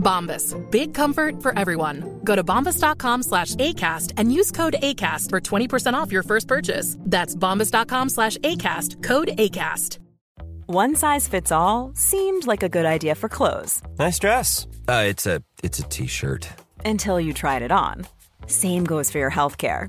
[0.00, 0.54] Bombas.
[0.70, 2.20] Big comfort for everyone.
[2.24, 6.96] Go to bombas.com slash ACAST and use code ACAST for 20% off your first purchase.
[7.00, 9.02] That's bombas.com slash ACAST.
[9.02, 9.98] Code ACAST.
[10.66, 13.82] One size fits all seemed like a good idea for clothes.
[13.98, 14.68] Nice dress.
[14.86, 16.48] Uh, it's a it's a t-shirt.
[16.84, 18.06] Until you tried it on.
[18.46, 19.88] Same goes for your healthcare.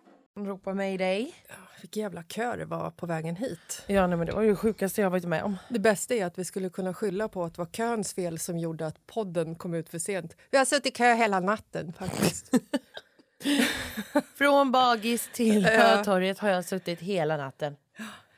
[0.39, 1.35] Ropa mig dig.
[1.81, 3.83] Vilken jävla kö det var på vägen hit.
[3.87, 5.57] Ja, nej, men det var ju det sjukaste jag varit med om.
[5.69, 8.57] Det bästa är att vi skulle kunna skylla på att det var köns fel som
[8.57, 10.35] gjorde att podden kom ut för sent.
[10.51, 12.49] Vi har suttit i kö hela natten faktiskt.
[14.37, 15.69] Från bagis till Ja.
[15.69, 17.75] Hötorget har jag suttit hela natten.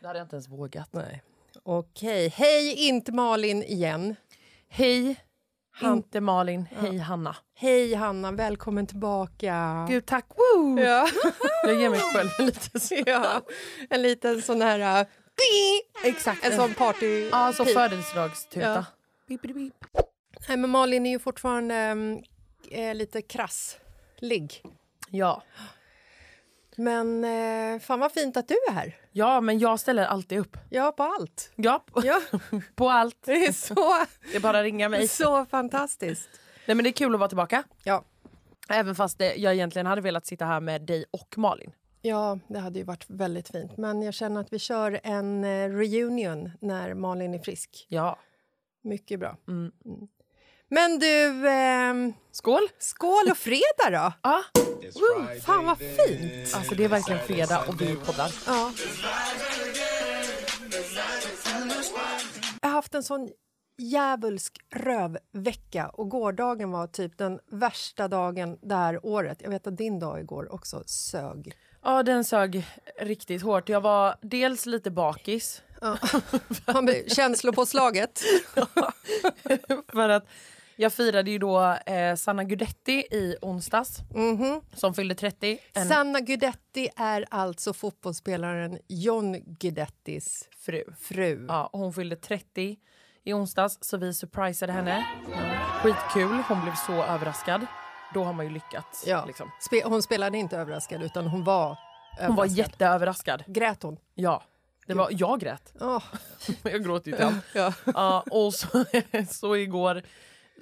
[0.02, 0.90] Det hade jag inte ens vågat.
[0.94, 1.24] Nej.
[1.64, 4.16] Okej, hej inte Malin igen.
[4.70, 5.16] Hej,
[5.74, 6.68] Han- inte Malin.
[6.72, 7.36] Hej, Hanna.
[7.56, 9.86] Hej Hanna, välkommen tillbaka.
[9.90, 10.26] Gud, tack.
[10.38, 10.80] Woo!
[10.80, 11.08] Ja.
[11.64, 12.96] Jag ger mig själv en liten så.
[13.06, 13.42] ja,
[13.90, 15.02] en liten sån här...
[15.02, 15.08] Uh,
[16.04, 16.46] Exakt.
[16.46, 17.30] en sån party...
[17.32, 17.74] Ja, så pip.
[17.74, 18.86] födelsedagstuta.
[19.28, 19.36] Ja.
[20.48, 22.24] Nej, men Malin är ju fortfarande um,
[22.94, 24.64] lite krasslig.
[25.10, 25.44] Ja.
[26.78, 28.96] Men eh, fan vad fint att du är här.
[29.12, 30.58] ja, men jag ställer alltid upp.
[30.70, 31.52] Ja, på allt.
[31.56, 32.22] Ja, på, Ja,
[32.76, 33.18] på allt.
[33.26, 33.76] det är så,
[34.32, 35.08] Det är bara att ringa mig.
[35.08, 36.30] så fantastiskt.
[36.66, 37.64] Nej, men det är kul att vara tillbaka.
[37.84, 38.04] Ja.
[38.70, 41.72] Även fast det, jag egentligen hade velat sitta här med dig och Malin.
[42.02, 43.78] Ja, det hade ju varit väldigt fint.
[43.78, 47.86] Men jag känner att vi kör en eh, reunion när Malin är frisk.
[47.90, 48.20] Ja.
[48.82, 49.38] Mycket bra.
[49.48, 49.72] Mm.
[50.74, 52.68] Men du, ehm, Skål!
[52.80, 54.14] skål och fredag då!
[54.24, 54.44] Ja.
[54.94, 56.56] Woo, fan vad fint!
[56.56, 58.32] Alltså det är verkligen fredag och vi poddar.
[58.46, 58.72] Ja.
[62.62, 63.30] Jag har haft en sån
[63.78, 69.38] djävulsk rövvecka och gårdagen var typ den värsta dagen det här året.
[69.42, 71.54] Jag vet att din dag igår också sög.
[71.84, 72.66] Ja, den sög
[73.02, 73.70] riktigt hårt.
[73.70, 75.62] Jag var dels lite bakis.
[75.82, 75.98] Ja.
[77.08, 78.22] Känslopåslaget.
[79.88, 80.28] för att
[80.76, 83.98] Jag firade ju då eh, Sanna Gudetti i onsdags,
[84.74, 85.60] som fyllde 30.
[85.74, 90.84] En Sanna Guidetti är alltså fotbollsspelaren John Guidettis fru.
[91.00, 91.46] fru.
[91.50, 92.78] Ja, hon fyllde 30
[93.24, 95.06] i onsdags, så vi surprisade henne.
[95.82, 97.66] Skitkul, hon blev så överraskad.
[98.14, 99.04] Då har man ju lyckats.
[99.08, 99.26] Ja.
[99.26, 99.52] Liksom.
[99.72, 101.78] Spe- hon spelade inte överraskad, utan hon var Hon
[102.20, 102.58] var överraskad.
[102.58, 103.44] jätteöverraskad.
[103.48, 103.98] Grät hon?
[104.16, 104.44] Ja.
[104.88, 105.74] Det var, jag grät.
[105.80, 106.04] Åh,
[106.64, 107.74] Jag gråter ju till ja.
[107.86, 108.86] Ja, och så,
[109.30, 110.02] så igår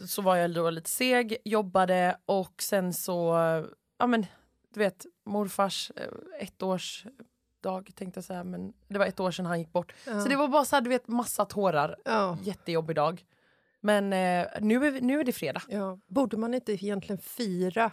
[0.08, 3.34] så var jag då lite seg, jobbade och sen så,
[3.98, 4.26] ja men
[4.74, 6.08] du vet morfars eh,
[6.48, 9.94] ettårsdag tänkte jag säga men det var ett år sedan han gick bort.
[10.06, 12.38] Så det var bara så här, du vet massa tårar, Ja.
[12.44, 13.26] jättejobbig dag.
[13.82, 15.62] Men eh, nu, är, nu är det fredag.
[15.68, 16.00] Ja.
[16.08, 17.92] Borde man inte egentligen fira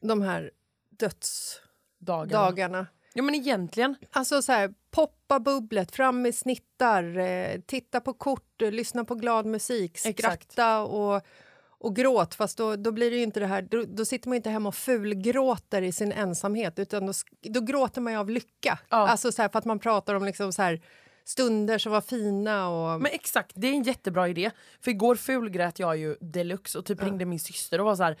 [0.00, 0.50] de här
[0.90, 2.44] dödsdagarna?
[2.44, 2.86] Dagarna.
[3.14, 3.96] Ja men egentligen.
[4.12, 9.14] Alltså så här, poppa bubblet, fram med snittar, eh, titta på kort, eh, lyssna på
[9.14, 10.18] glad musik, Exakt.
[10.18, 11.22] skratta och,
[11.68, 12.34] och gråt.
[12.34, 14.74] Fast då, då blir det inte det här, då, då sitter man inte hemma och
[14.74, 18.78] fulgråter i sin ensamhet utan då, då gråter man ju av lycka.
[18.88, 19.08] Ja.
[19.08, 20.80] Alltså så här, för att man pratar om liksom så här,
[21.24, 23.00] stunder som var fina och...
[23.00, 24.50] Men exakt, det är en jättebra idé.
[24.80, 28.16] För igår fulgrät jag ju deluxe och typ ringde min syster och var så här.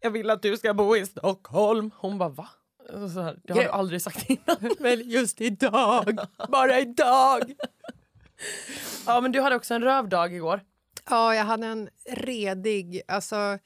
[0.00, 1.90] Jag vill att du ska bo i Stockholm.
[1.96, 2.48] Hon bara va?
[2.88, 4.56] Så här, det har du aldrig sagt innan.
[4.78, 6.18] Men just idag,
[6.48, 7.54] bara idag!
[9.06, 10.60] Ja men du hade också en rövdag igår.
[11.10, 13.02] Ja, jag hade en redig...
[13.08, 13.58] Alltså,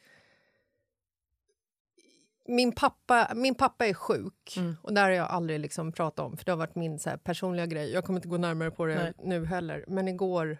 [2.46, 6.36] min, pappa, min pappa är sjuk, och det har jag aldrig liksom pratat om.
[6.36, 7.92] För Det har varit min så här, personliga grej.
[7.92, 9.12] Jag kommer inte gå närmare på det Nej.
[9.18, 9.84] nu heller.
[9.88, 10.58] Men igår,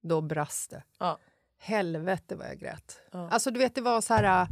[0.00, 0.82] då brast det.
[0.98, 1.18] Ja.
[1.58, 3.00] Helvete vad jag grät.
[3.10, 3.30] Ja.
[3.30, 4.46] Alltså, du vet, det var så här...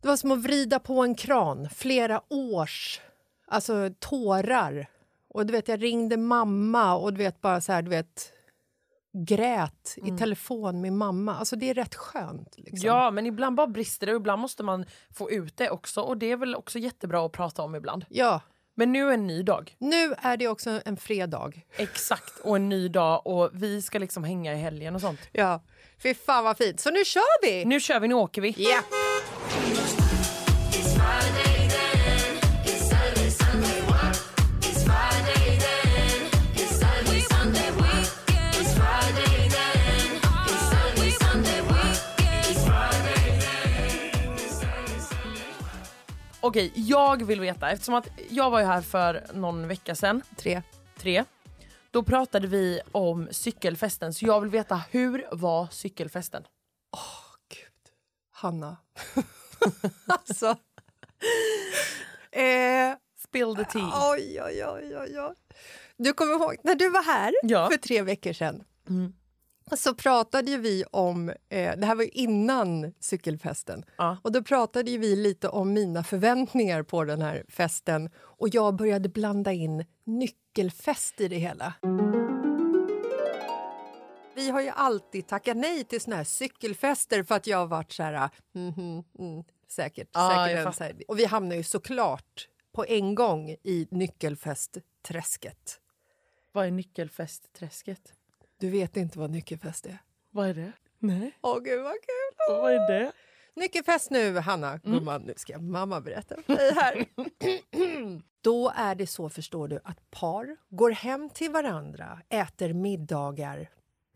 [0.00, 1.68] Det var som att vrida på en kran.
[1.74, 3.00] Flera års
[3.46, 4.86] alltså, tårar.
[5.28, 8.32] Och du vet, jag ringde mamma och du vet bara så här, du vet
[9.12, 11.34] grät i telefon med mamma.
[11.36, 12.54] Alltså det är rätt skönt.
[12.56, 12.86] Liksom.
[12.86, 16.16] Ja men ibland bara brister det och ibland måste man få ut det också och
[16.16, 18.04] det är väl också jättebra att prata om ibland.
[18.08, 18.40] ja.
[18.74, 19.76] Men nu är en ny dag.
[19.78, 21.52] Nu är det också en fredag.
[21.76, 25.20] Exakt och en ny dag och vi ska liksom hänga i helgen och sånt.
[25.32, 25.62] Ja.
[26.02, 26.80] Fy fan vad fint.
[26.80, 27.64] Så nu kör vi!
[27.64, 28.54] Nu kör vi, nu åker vi.
[28.58, 28.80] Ja.
[46.42, 50.62] Okej, jag vill veta eftersom att jag var ju här för någon vecka sedan, Tre.
[50.98, 51.24] tre.
[51.90, 56.42] Då pratade vi om cykelfesten så jag vill veta hur var cykelfesten?
[56.42, 57.29] Gud.
[58.40, 58.76] Hanna.
[60.06, 60.46] alltså.
[62.32, 62.96] eh,
[63.28, 63.92] Spill the tea.
[64.12, 65.34] oj, oj, oj, oj, oj.
[65.96, 67.68] Du kommer ihåg när du var här Ja.
[67.72, 68.62] för tre veckor sedan?
[69.76, 74.16] Så pratade vi om, eh, det här var innan cykelfesten, Ja.
[74.22, 79.08] och då pratade vi lite om mina förväntningar på den här festen och jag började
[79.08, 81.72] blanda in nyckelfest i det hela.
[84.40, 87.92] Vi har ju alltid tackat nej till såna här cykelfester för att jag har varit
[87.92, 88.30] så här...
[88.54, 90.08] mm, säkert.
[90.12, 91.02] Ja, säkert så här.
[91.08, 95.80] Och vi hamnar ju såklart på en gång i nyckelfestträsket.
[96.52, 98.12] Vad är nyckelfestträsket?
[98.58, 99.98] Du vet inte vad nyckelfest är?
[100.30, 100.72] Vad är det?
[100.98, 101.38] Nej.
[101.40, 102.48] Åh, gud vad kul!
[102.48, 103.12] Vad är det?
[103.54, 104.76] Nyckelfest nu, Hanna.
[104.78, 107.06] Gumman, nu ska mamma berätta för dig här.
[108.40, 113.70] Då är det så, förstår du, att par går hem till varandra, äter middagar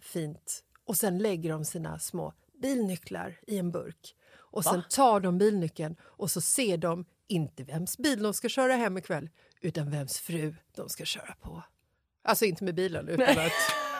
[0.04, 2.32] fint och sen lägger de sina små
[2.62, 4.14] bilnycklar i en burk.
[4.36, 8.74] Och sen tar de bilnyckeln och så ser de inte vems bil de ska köra
[8.74, 9.30] hem ikväll
[9.60, 11.62] utan vems fru de ska köra på.
[12.24, 13.38] Alltså inte med bilen, utan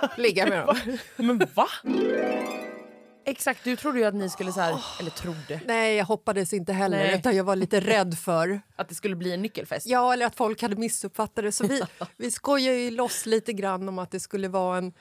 [0.00, 0.98] att ligga med dem.
[1.16, 1.68] Men va?
[3.26, 6.72] Exakt, du trodde ju att ni skulle så här, eller trodde, Nej, jag hoppades inte
[6.72, 7.18] heller, Nej.
[7.18, 9.86] utan jag var lite rädd för att det skulle bli en nyckelfest.
[9.86, 11.52] Ja, eller att folk hade missuppfattat det.
[11.52, 11.82] Så vi,
[12.16, 14.92] vi skojar ju loss lite grann om att det skulle vara en,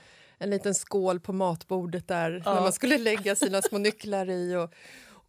[0.43, 4.55] en liten skål på matbordet där när man skulle lägga sina små nycklar i.
[4.55, 4.73] Och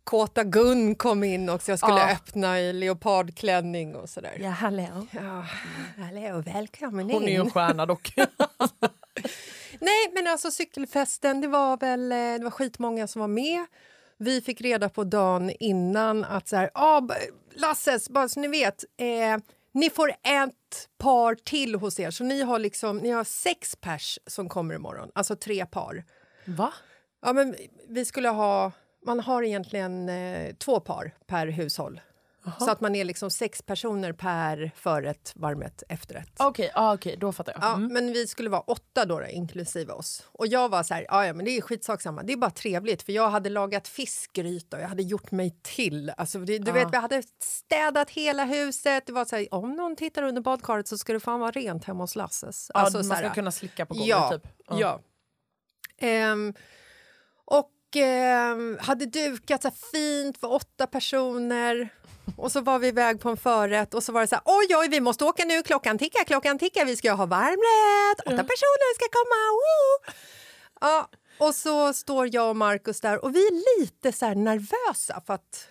[0.04, 1.72] Kåta Gun kom in också.
[1.72, 2.10] Jag skulle Ja.
[2.12, 4.36] öppna i leopardklänning och sådär.
[4.40, 5.06] Ja, hallå.
[5.10, 5.44] Ja,
[5.98, 7.50] hallå, välkommen Hon är ju en in.
[7.50, 8.14] stjärna dock.
[9.80, 13.66] Nej, men alltså cykelfesten, det var väl eh, det var skitmånga som var med.
[14.18, 17.02] Vi fick reda på dagen innan att så här, ah,
[17.54, 19.38] Lasses, bara så ni vet, eh,
[19.74, 22.10] ni får ett par till hos er.
[22.10, 26.04] Så ni har liksom, ni har sex pers som kommer imorgon, alltså tre par.
[26.44, 26.72] Va?
[27.22, 27.54] Ja, men
[27.88, 28.72] vi skulle ha,
[29.06, 32.00] man har egentligen eh, två par per hushåll.
[32.58, 36.32] Så att man är liksom sex personer per förrätt, varmrätt, efterrätt.
[36.38, 37.62] Okej, ah, okej, då fattar jag.
[37.62, 37.92] Ja, Mm.
[37.92, 40.26] Men vi skulle vara åtta då, då inklusive oss.
[40.32, 42.22] Och jag var så här, "Ja, men det är skitsak samma.
[42.22, 46.12] Det är bara trevligt för jag hade lagat fiskgryta och jag hade gjort mig till.
[46.16, 49.06] Alltså, det, du vet, vi hade städat hela huset.
[49.06, 51.84] Det var så här, om någon tittar under badkaret så ska det fan vara rent
[51.84, 52.70] hemma hos Lasses.
[52.74, 54.46] Ja, Alltså, man ska här, kunna slicka på golvet ja, typ.
[54.68, 55.00] Ja.
[55.98, 56.54] Ehm,
[57.44, 61.88] och ehm, hade dukat så här fint för åtta personer.
[62.36, 64.76] Och så var vi iväg på en förrätt och så var det så här, oj
[64.76, 68.94] oj vi måste åka nu, klockan tickar, klockan tickar, vi ska ha varmrätt, åtta personer
[68.94, 70.14] ska komma, woo!
[70.80, 75.22] Ja, och så står jag och Markus där och vi är lite så här nervösa
[75.26, 75.68] för att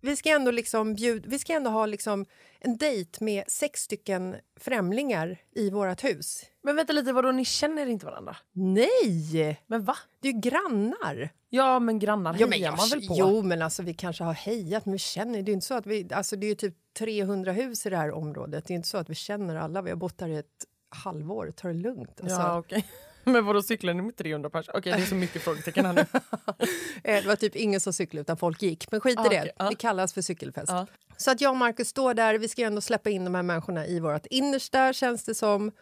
[0.00, 2.26] vi ska ändå, liksom bjud, vi ska ändå ha liksom
[2.64, 6.44] en dejt med sex stycken främlingar i vårt hus.
[6.62, 8.36] Men vänta lite, vadå ni känner inte varandra?
[8.52, 9.62] Nej!
[9.66, 9.96] Men va?
[10.20, 11.30] Det är ju grannar.
[11.48, 13.14] Ja men grannar Ja, men hejar jag, man väl på?
[13.18, 15.86] Jo, men alltså, vi kanske har hejat, men vi känner det är inte så att
[15.86, 16.08] vi...
[16.12, 18.64] Alltså, det är ju typ 300 hus i det här området.
[18.66, 19.82] Det är inte så att vi känner alla.
[19.82, 21.52] Vi har bott här i ett halvår.
[21.56, 22.20] Ta det lugnt.
[22.20, 22.86] Alltså, Ja okej.
[23.32, 24.78] Men vadå cyklar ni med 300 personer?
[24.78, 26.00] Okej det är så mycket frågetecken här nu.
[27.04, 28.90] eh, Det var typ ingen som cyklade utan folk gick.
[28.90, 29.40] Men skit i Ah, det.
[29.40, 29.68] okej, ja.
[29.68, 30.68] Det kallas för cykelfest.
[30.72, 30.86] Ja.
[31.16, 32.34] Så att jag och Markus står där.
[32.38, 35.72] Vi ska ändå släppa in de här människorna i vårt innersta, känns det som.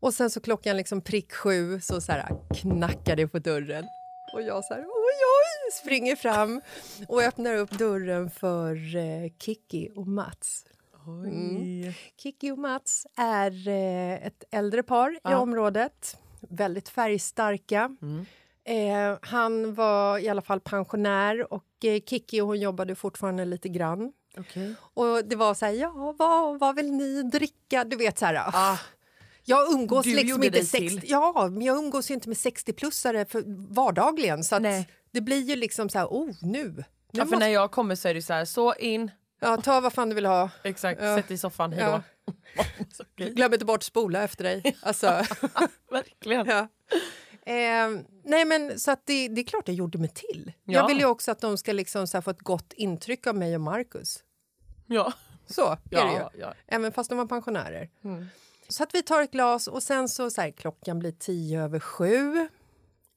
[0.00, 3.84] Och sen så klockan liksom prick sju så, så här, knackar det på dörren.
[4.34, 6.60] Och jag så här, oj, oj, springer fram
[7.08, 10.64] och öppnar upp dörren för eh, Kiki och Mats.
[11.06, 11.92] Mm.
[12.22, 15.36] Kiki och Mats är eh, ett äldre par i Ja.
[15.38, 16.16] området.
[16.50, 17.96] Väldigt färgstarka.
[18.64, 24.12] Eh, han var i alla fall pensionär och eh, Kiki hon jobbade fortfarande lite grann.
[24.38, 24.74] Okej.
[24.94, 27.84] Och det var så här, ja, vad, vad vill ni dricka?
[27.84, 28.78] Du vet så här, Ah,
[29.44, 31.10] jag umgås Du liksom inte dig 60, till.
[31.10, 34.62] ja, men jag umgås ju inte med 60-plussare för vardagligen så att
[35.10, 36.68] det blir ju liksom så här, oh, nu.
[36.68, 39.10] nu ja, för måste, när jag kommer så är det så här, så in,
[39.44, 40.50] ja, ta vad fan du vill ha.
[40.62, 41.16] exakt, Ja.
[41.16, 42.02] sätt dig i soffan, hejdå.
[42.56, 42.64] Ja.
[43.16, 44.76] Glöm inte bort spola efter dig.
[44.82, 45.06] Alltså,
[45.90, 46.46] Verkligen.
[46.46, 46.68] ja.
[47.52, 47.88] Eh,
[48.24, 50.52] nej men så att det, det är klart jag gjorde mig till.
[50.64, 50.72] Ja.
[50.72, 53.54] Jag vill ju också att de ska liksom så få ett gott intryck av mig
[53.54, 54.18] och Marcus.
[54.86, 55.12] Ja.
[55.46, 56.18] Så är det ju.
[56.18, 56.54] Ja, ja.
[56.66, 57.90] Även fast de var pensionärer.
[58.04, 58.26] Mm.
[58.68, 61.80] Så att vi tar ett glas och sen så, så här, klockan blir tio över
[61.80, 62.48] sju.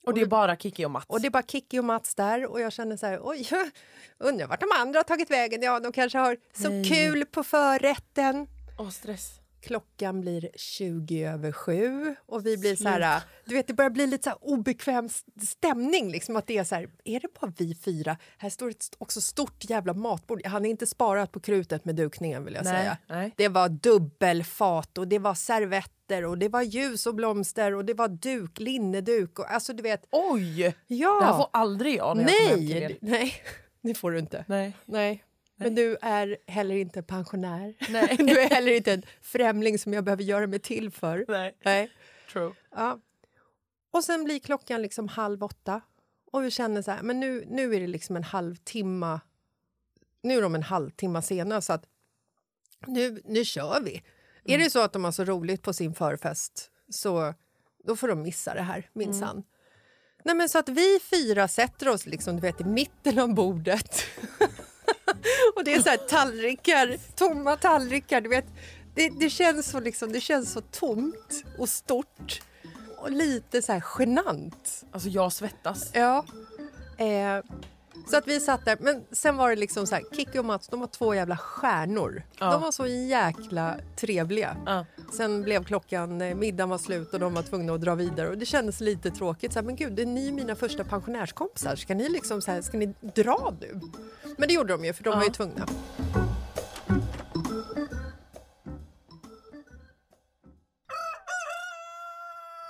[0.08, 1.06] Och det är bara Kiki och Mats.
[1.10, 3.50] Och det är bara Kiki och Mats där och jag känner så här, oj,
[4.18, 5.62] undrar vart de andra har tagit vägen.
[5.62, 6.86] Ja, de kanske har så Nej.
[6.86, 8.48] kul på förrätten.
[8.80, 9.40] Åh, stress.
[9.62, 14.08] Klockan blir 20 över sju och vi blir så här, du vet det börjar bli
[14.08, 15.10] lite så här obekväm
[15.42, 18.18] stämning liksom att det är så här, är det bara vi fyra?
[18.38, 20.46] Här står ett också stort jävla matbord.
[20.46, 22.98] Han är inte sparat på krutet med dukningen vill jag Nej, säga.
[23.08, 23.34] nej.
[23.38, 27.94] Det var dubbelfat och det var servetter och det var ljus och blomster och det
[27.94, 30.08] var duk, linneduk och alltså du vet.
[30.12, 30.76] Oj!
[30.88, 31.20] Ja.
[31.20, 32.98] Det här får aldrig jag när jag kommer hem till nej, er.
[33.02, 33.34] nej,
[33.82, 34.46] det får du inte.
[34.48, 34.74] Nej.
[34.86, 35.24] Nej.
[35.58, 37.74] Men du är heller inte pensionär.
[37.90, 38.18] Nej.
[38.18, 41.26] Du är heller inte en främling som jag behöver göra mig till för.
[41.28, 41.58] Nej.
[41.64, 41.92] Nej.
[42.32, 42.54] True.
[42.72, 43.00] Ja.
[43.92, 45.82] Och sen blir klockan liksom halv åtta
[46.32, 49.20] och vi känner så här, men nu, nu är det liksom en halvtimme.
[50.24, 51.86] Nu är de en halvtimme sena så att
[52.88, 54.04] nu, nu kör vi.
[54.44, 57.34] Är det så att de har så roligt på sin förfest så
[57.84, 59.44] då får de missa det här minsann.
[60.24, 64.04] Nej, men så att vi fyra sätter oss liksom, du vet, i mitten av bordet.
[65.56, 68.22] och det är så här tallrikar, tomma tallrikar.
[68.22, 68.46] Du vet,
[68.96, 72.42] det, det, känns så liksom, det känns så tomt och stort
[72.98, 74.86] och lite så här genant.
[74.92, 75.92] Alltså jag svettas.
[75.94, 76.26] Ja.
[76.98, 77.44] Eh,
[78.08, 78.78] så att vi satt där.
[78.80, 82.24] Men sen var det liksom så här, Kikki och Mats de var två jävla stjärnor.
[82.40, 82.52] Ja.
[82.52, 84.58] De var så jäkla trevliga.
[84.66, 84.86] Ja.
[85.14, 88.30] Sen blev klockan, eh, middagen var slut och de var tvungna att dra vidare.
[88.30, 89.54] Och det kändes lite tråkigt.
[89.54, 91.76] Så här, men gud, det är ni mina första pensionärskompisar.
[91.76, 93.80] Ska ni liksom så här, ska ni dra nu?
[94.38, 95.68] Men det gjorde de ju, för de var ju tvungna.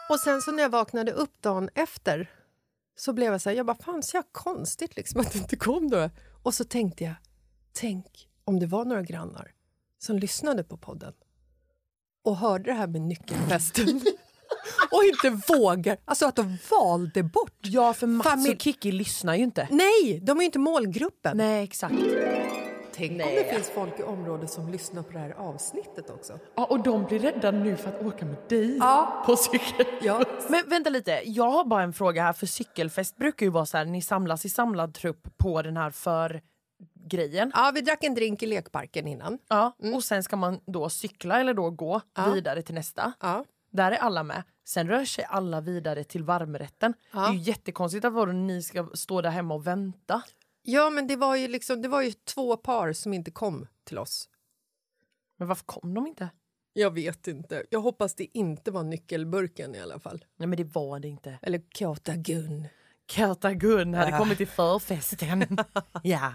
[0.09, 2.29] Och sen så när jag vaknade upp dagen efter
[2.99, 5.55] så blev jag så här, jag bara, fan så jag konstigt liksom att det inte
[5.55, 6.11] kom några.
[6.43, 7.13] Och så tänkte jag,
[7.73, 9.51] tänk om det var några grannar
[9.99, 11.13] som lyssnade på podden
[12.23, 13.87] och hörde det här med nyckelfesten
[14.91, 17.57] och inte vågar, alltså att de valde bort.
[17.61, 19.67] Ja, för Mats Familj- och Kiki lyssnar ju inte.
[19.71, 21.37] Nej, de är ju inte målgruppen.
[21.37, 21.95] Nej, exakt.
[22.97, 26.39] Tänk om det finns folk i området som lyssnar på det här avsnittet också.
[26.55, 29.23] Ja, och de blir rädda nu för att åka med dig Ja.
[29.25, 29.85] på cykel.
[30.01, 30.23] Ja.
[30.49, 32.33] Men vänta lite, jag har bara en fråga här.
[32.33, 35.91] För cykelfest brukar ju vara så här, ni samlas i samlad trupp på den här
[35.91, 37.51] för-grejen.
[37.55, 39.39] Ja, vi drack en drink i lekparken innan.
[39.49, 42.01] Ja, och sen ska man då cykla eller då gå
[42.33, 43.13] vidare till nästa.
[43.21, 43.45] Ja.
[43.71, 44.43] Där är alla med.
[44.65, 46.93] Sen rör sig alla vidare till varmrätten.
[47.11, 50.21] Det är ju jättekonstigt att ni ska stå där hemma och vänta.
[50.69, 53.97] Ja, men det var, ju liksom, det var ju två par som inte kom till
[53.97, 54.29] oss.
[55.37, 56.29] Men varför kom de inte?
[56.73, 57.63] Jag vet inte.
[57.69, 60.25] Jag hoppas det inte var nyckelburken i alla fall.
[60.37, 61.39] Nej men det var det inte.
[61.41, 62.67] Eller Kata Gun.
[63.05, 65.57] Kata Gun hade kommit till förfesten.
[66.03, 66.31] ja.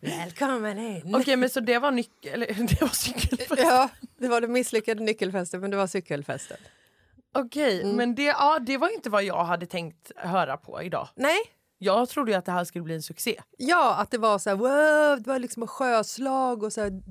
[0.00, 1.14] Välkommen in!
[1.14, 2.32] Okej men så det var nyckel...
[2.32, 3.58] Eller det var cykelfesten.
[3.58, 6.56] Ja, det var den misslyckade nyckelfesten, men det var cykelfesten.
[7.34, 11.08] Okej, men det, ja, det var inte vad jag hade tänkt höra på idag.
[11.14, 11.38] Nej,
[11.84, 13.40] Jag trodde ju att det här skulle bli en succé.
[13.58, 17.02] ja, att det var så här, wow, det var liksom en sjöslag och så här,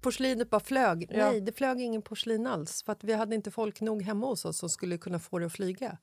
[0.00, 1.06] porslinet bara flög.
[1.10, 1.30] Ja.
[1.30, 4.44] Nej, det flög ingen porslin alls för att vi hade inte folk nog hemma hos
[4.44, 5.98] oss som skulle kunna få det att flyga.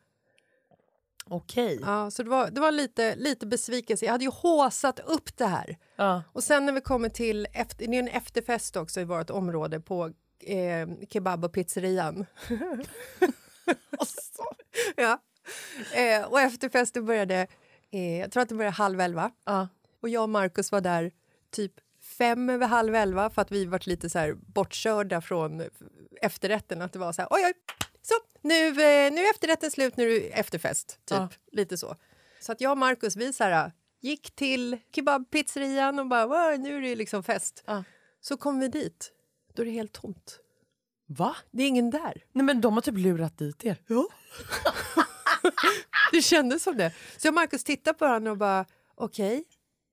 [1.26, 1.80] Okej.
[1.82, 4.06] Ja, så det var, det var lite, lite besvikelse.
[4.06, 5.78] Jag hade ju håsat upp det här.
[5.96, 6.24] Ja.
[6.34, 9.80] Och sen när vi kommer till, efter, det är en efterfest också i vårt område
[9.80, 12.26] på eh, kebab och pizzerian.
[14.96, 15.22] ja.
[15.94, 17.48] eh, och efterfesten började,
[17.96, 19.32] eh, jag tror att det började halv elva.
[19.46, 19.68] Ja.
[20.02, 21.12] Och jag och Markus var där
[21.52, 21.74] typ
[22.18, 25.64] fem över halv elva för att vi varit lite så här bortkörda från
[26.22, 26.82] efterrätten.
[26.82, 27.54] Att det var så här, oj, oj,
[28.02, 30.88] så nu, eh, nu är efterrätten slut, nu är det efterfest.
[31.06, 31.30] Typ, Ja.
[31.52, 31.96] lite så.
[32.40, 33.72] Så att jag och Markus, vi så här,
[34.02, 37.64] gick till kebabpizzerian och bara, "Wow, nu är det liksom fest.
[37.66, 37.84] Ja.
[38.22, 39.12] Så kom vi dit,
[39.54, 40.40] då är det helt tomt.
[41.08, 41.36] Va?
[41.52, 42.24] Det är ingen där.
[42.32, 43.78] Nej men de har typ lurat dit er.
[43.88, 44.08] Ja.
[46.12, 46.92] det kändes som det.
[47.18, 49.44] Så jag och Markus tittade på varandra och bara, okej,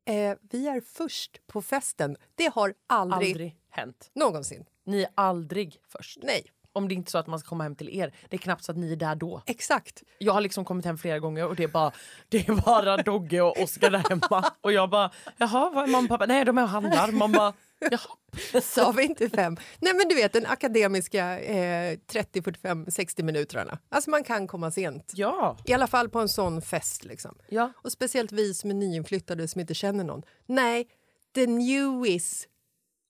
[0.08, 2.16] eh, vi är först på festen.
[2.34, 4.10] Det har aldrig, Aldrig hänt.
[4.14, 4.64] någonsin.
[4.86, 6.18] Ni är aldrig först.
[6.22, 6.42] Nej,
[6.72, 8.14] Om det inte är så att man ska komma hem till er.
[8.28, 9.42] Det är knappt så att ni är där då.
[9.46, 10.02] exakt.
[10.18, 11.92] Jag har liksom kommit hem flera gånger och det är bara,
[12.28, 14.50] det är bara Dogge och Oskar där hemma.
[14.60, 16.26] Och jag bara, jaha, vad är mamma och pappa?
[16.26, 17.12] Nej, de är och handlar.
[17.12, 17.52] Man bara,
[17.90, 18.60] jaha.
[18.62, 19.56] Sa vi inte fem?
[19.80, 23.78] Nej, men du vet den akademiska eh, 30, 45, 60 minuterna.
[23.88, 25.12] Alltså man kan komma sent.
[25.14, 25.56] Ja.
[25.64, 27.04] I alla fall på en sån fest.
[27.04, 27.34] Liksom.
[27.48, 27.72] Ja.
[27.76, 30.22] Och speciellt vi som är nyinflyttade som inte känner någon.
[30.46, 30.88] Nej,
[31.34, 32.46] the newies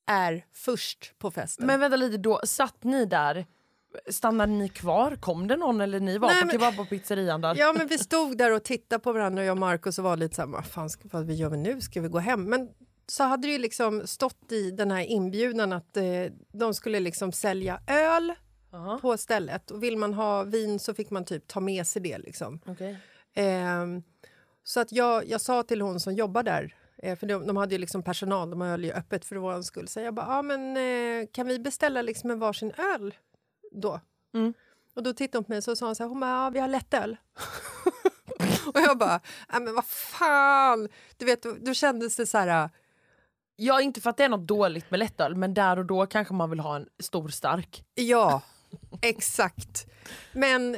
[0.06, 1.66] är först på festen.
[1.66, 3.46] Men vänta lite, då satt ni där?
[4.10, 5.16] Stannade ni kvar?
[5.20, 7.54] Kom det någon eller ni var Nej, på men- kebab på pizzerian där?
[7.58, 10.34] Ja, men vi stod där och tittade på varandra, jag och Markus och var lite
[10.34, 11.80] så här, vad fan ska, vad vi gör vi nu?
[11.80, 12.44] Ska vi gå hem?
[12.44, 12.68] Men
[13.06, 16.04] så hade det liksom stått i den här inbjudan att eh,
[16.52, 18.32] de skulle liksom sälja öl
[18.72, 18.98] Aha.
[18.98, 19.70] på stället.
[19.70, 22.18] Och vill man ha vin så fick man typ ta med sig det.
[22.18, 22.60] Liksom.
[22.66, 22.98] Okej.
[23.34, 24.02] Ehm,
[24.64, 27.74] så att jag, jag sa till hon som jobbar där, eh, för de, de hade
[27.74, 29.88] ju liksom personal, de höll ju öppet för vår skull.
[29.88, 33.14] Så jag bara, ah, men, eh, kan vi beställa liksom en varsin öl
[33.72, 34.00] då?
[34.34, 34.54] Mm.
[34.94, 36.58] Och då tittade hon på mig och sa hon så här, hon bara, ja, vi
[36.58, 37.16] har lättöl.
[38.74, 40.88] och jag bara, ah, men vad fan!
[41.16, 42.70] Du vet, då, då kändes det så här,
[43.56, 46.34] Ja, inte för att det är något dåligt med lättöl, men där och då kanske
[46.34, 47.84] man vill ha en stor stark.
[47.94, 48.42] ja,
[49.02, 49.86] exakt.
[50.32, 50.76] Men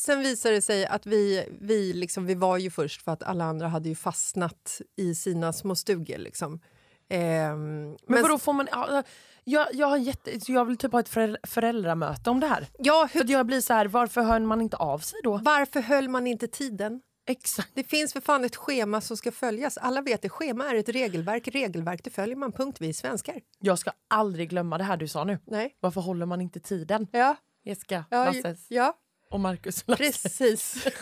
[0.00, 3.44] sen visade det sig att vi, vi, liksom, vi var ju först för att alla
[3.44, 6.18] andra hade ju fastnat i sina små stugor.
[6.18, 6.60] Liksom.
[7.08, 8.68] Ehm, Men, men vadå får man...
[8.70, 9.02] ja,
[9.44, 12.66] Jag, jag, har jätte, så jag vill typ ha ett föräldra, föräldramöte om det här.
[12.78, 15.40] ja, hur, att jag blir så här, varför hör man inte av sig då?
[15.42, 17.00] varför höll man inte tiden?
[17.26, 17.70] Exakt.
[17.74, 19.76] Det finns för fan ett schema som ska följas.
[19.78, 21.48] Alla vet att schema är ett regelverk.
[21.48, 23.40] Regelverk det följer man punktvis svenskar.
[23.58, 25.38] Jag ska aldrig glömma det här du sa nu.
[25.46, 25.76] Nej.
[25.80, 27.06] Varför håller man inte tiden?
[27.12, 28.96] Ja, Jessica, ja, Lasses ja
[29.30, 30.22] och Marcus Lasses.
[30.22, 30.86] precis.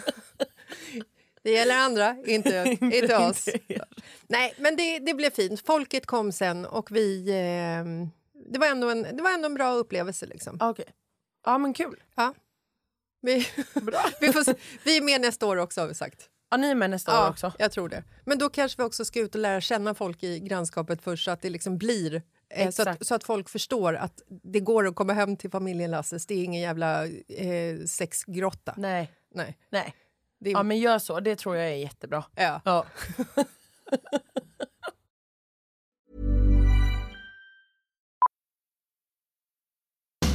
[1.42, 3.48] Det gäller andra, inte, inte oss.
[4.26, 5.66] Nej, men det, det blev fint.
[5.66, 7.28] Folket kom sen och vi...
[7.28, 8.08] Eh,
[8.52, 10.26] det, var ändå en, det var ändå en bra upplevelse.
[10.26, 10.58] Liksom.
[10.60, 10.84] Okej.
[11.44, 12.02] Ja men kul.
[12.14, 12.34] Ja.
[13.24, 13.34] Vi,
[14.20, 16.28] vi, får, vi är med nästa år också har vi sagt.
[16.50, 17.52] Ja, ni är med nästa år också.
[17.58, 18.04] jag tror det.
[18.24, 21.30] Men då kanske vi också ska ut och lära känna folk i grannskapet först så
[21.30, 24.94] att det liksom blir eh, så, att, så att folk förstår att det går att
[24.94, 26.26] komma hem till familjen Lasses.
[26.26, 28.74] Det är ingen jävla eh, sexgrotta.
[28.76, 29.10] Nej.
[29.34, 29.58] Nej.
[29.70, 29.94] Nej.
[30.44, 32.24] Är, Ja men gör så, det tror jag är jättebra.
[32.34, 32.60] ja.
[32.64, 32.86] Ja.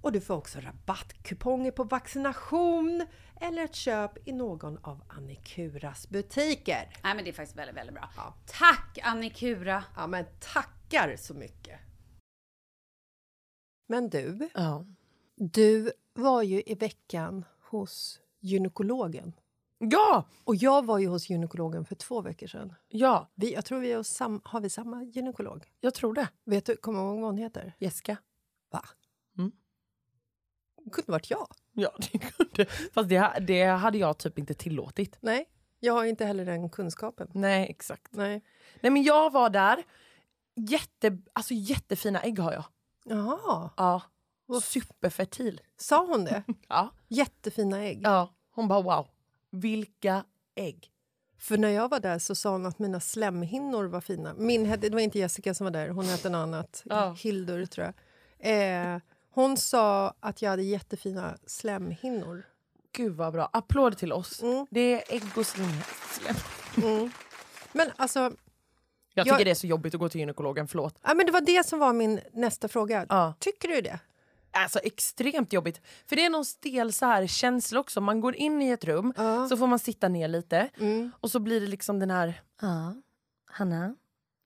[0.00, 3.06] och du får också rabattkuponger på vaccination
[3.40, 6.92] eller ett köp i någon av Annikuras butiker.
[7.02, 8.10] Nej men det är faktiskt väldigt, väldigt bra.
[8.16, 8.34] Ja.
[8.46, 9.84] Tack Annikura!
[9.96, 11.80] Ja, men tackar så mycket!
[13.88, 14.86] Men du, Ja.
[15.36, 19.32] du var ju i veckan hos gynekologen.
[19.78, 20.24] Ja!
[20.44, 22.74] Och jag var ju hos gynekologen för två veckor sedan.
[22.88, 25.64] Ja, Vi, jag tror vi har, sam, har vi samma gynekolog.
[25.80, 26.28] jag tror det.
[26.44, 27.74] Vet du, kommer du ihåg vad hon heter?
[27.78, 28.16] Jessica.
[28.70, 28.84] Va?
[30.84, 31.46] Det kunde varit jag.
[31.72, 32.66] Ja, det kunde.
[32.92, 35.16] Fast det, det hade jag typ inte tillåtit.
[35.20, 35.48] Nej,
[35.80, 37.28] jag har inte heller den kunskapen.
[37.34, 38.12] Nej, exakt.
[38.12, 38.42] Nej.
[38.80, 39.82] Nej, men jag var där.
[40.56, 42.64] Jätte, alltså jättefina ägg har jag.
[43.04, 44.02] Jaha, Ja.
[44.62, 45.60] Superfertil.
[45.76, 46.42] sa hon det?
[46.68, 46.90] Ja.
[47.08, 48.00] Jättefina ägg.
[48.02, 48.34] ja.
[48.50, 49.06] Hon bara wow.
[49.50, 50.90] Vilka ägg.
[51.38, 54.34] För när jag var där så sa hon att mina slemhinnor var fina.
[54.34, 56.82] Min det var inte Jessica som var där, hon hette något annat.
[56.84, 57.12] Ja.
[57.18, 57.94] Hildur tror jag.
[58.94, 59.00] Eh,
[59.40, 62.42] hon sa att jag hade jättefina slemhinnor.
[62.92, 63.50] Gud vad bra.
[63.52, 64.42] Applåd till oss.
[64.42, 64.66] Mm.
[64.70, 65.68] Det är ägg och slem.
[66.82, 67.10] Mm.
[67.72, 68.32] Men alltså, Jag
[69.14, 70.98] Jag- tycker det är så jobbigt att gå till gynekologen, förlåt.
[71.02, 73.06] ja, men det var det som var min nästa fråga.
[73.08, 73.34] Ja.
[73.38, 73.98] Tycker du det?
[74.52, 75.80] Alltså extremt jobbigt.
[76.06, 78.00] För det är någon stel så här känsla också.
[78.00, 79.48] Man går in i ett rum, Ja.
[79.48, 81.12] så får man sitta ner lite Mm.
[81.20, 82.40] och så blir det liksom den här...
[82.60, 82.94] Ja,
[83.46, 83.94] Hanna,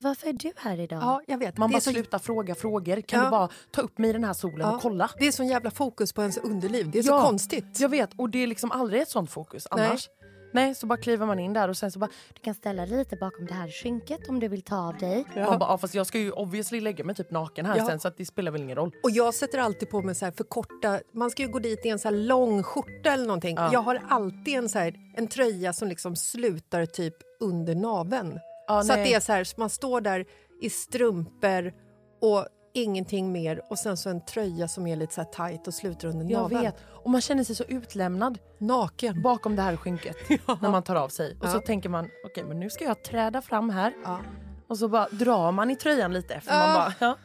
[0.03, 0.99] varför är du här idag?
[1.03, 1.59] Ja, jag vet.
[1.59, 3.01] Man det, bara så, slutar fråga frågor.
[3.01, 3.25] Kan Ja.
[3.25, 4.75] du bara ta upp mig i den här solen Ja.
[4.77, 5.11] och kolla?
[5.19, 6.91] det är sån jävla fokus på ens underliv.
[6.91, 7.81] Det är så Ja, konstigt.
[7.81, 10.09] Jag vet, och det är liksom aldrig ett sånt fokus annars.
[10.53, 12.11] Nej, så bara kliver man in där och sen så bara...
[12.35, 15.25] Du kan ställa dig lite bakom det här skynket om du vill ta av dig.
[15.35, 17.87] Man bara, ja, fast jag ska ju obviously lägga mig typ naken här Ja.
[17.87, 18.93] sen så att det spelar väl ingen roll.
[19.03, 21.87] Och jag sätter alltid på mig så här för korta, man ska ju gå dit
[21.87, 23.57] i en så här lång skjorta eller någonting.
[23.57, 23.73] Ja.
[23.73, 28.39] Jag har alltid en, så här, en tröja som liksom slutar typ under naveln.
[28.67, 30.25] Ja, så det är så här, så man står där
[30.61, 31.73] i strumpor
[32.21, 35.75] och ingenting mer och sen så en tröja som är lite så här tight och
[35.75, 36.61] slutar under Jag naveln.
[36.63, 36.75] vet.
[37.05, 39.23] Och man känner sig så utlämnad Naken.
[39.23, 40.17] bakom det här skynket
[40.61, 41.37] när man tar av sig.
[41.43, 41.61] Och så Ja.
[41.61, 43.93] tänker man, okej men nu ska jag träda fram här.
[44.05, 44.21] Ja.
[44.69, 46.41] Och så bara drar man i tröjan lite.
[46.41, 47.17] För man bara, ja.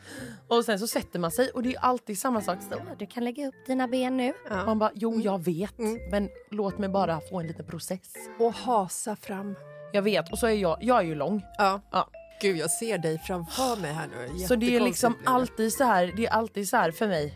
[0.48, 2.58] Och sen så sätter man sig och det är alltid samma sak.
[2.70, 4.34] Så Du kan lägga upp dina ben nu.
[4.66, 5.74] Man bara, jo jag vet.
[6.12, 8.14] Men låt mig bara få en liten process.
[8.40, 9.56] Och hasa fram.
[9.94, 10.32] Jag vet.
[10.32, 11.42] Och så är jag, jag är ju lång.
[11.58, 11.82] Ja.
[11.92, 12.10] Ja.
[12.42, 14.40] Gud, jag ser dig framför mig här nu.
[14.40, 17.34] Så det är liksom alltid så här, det är alltid så här för mig.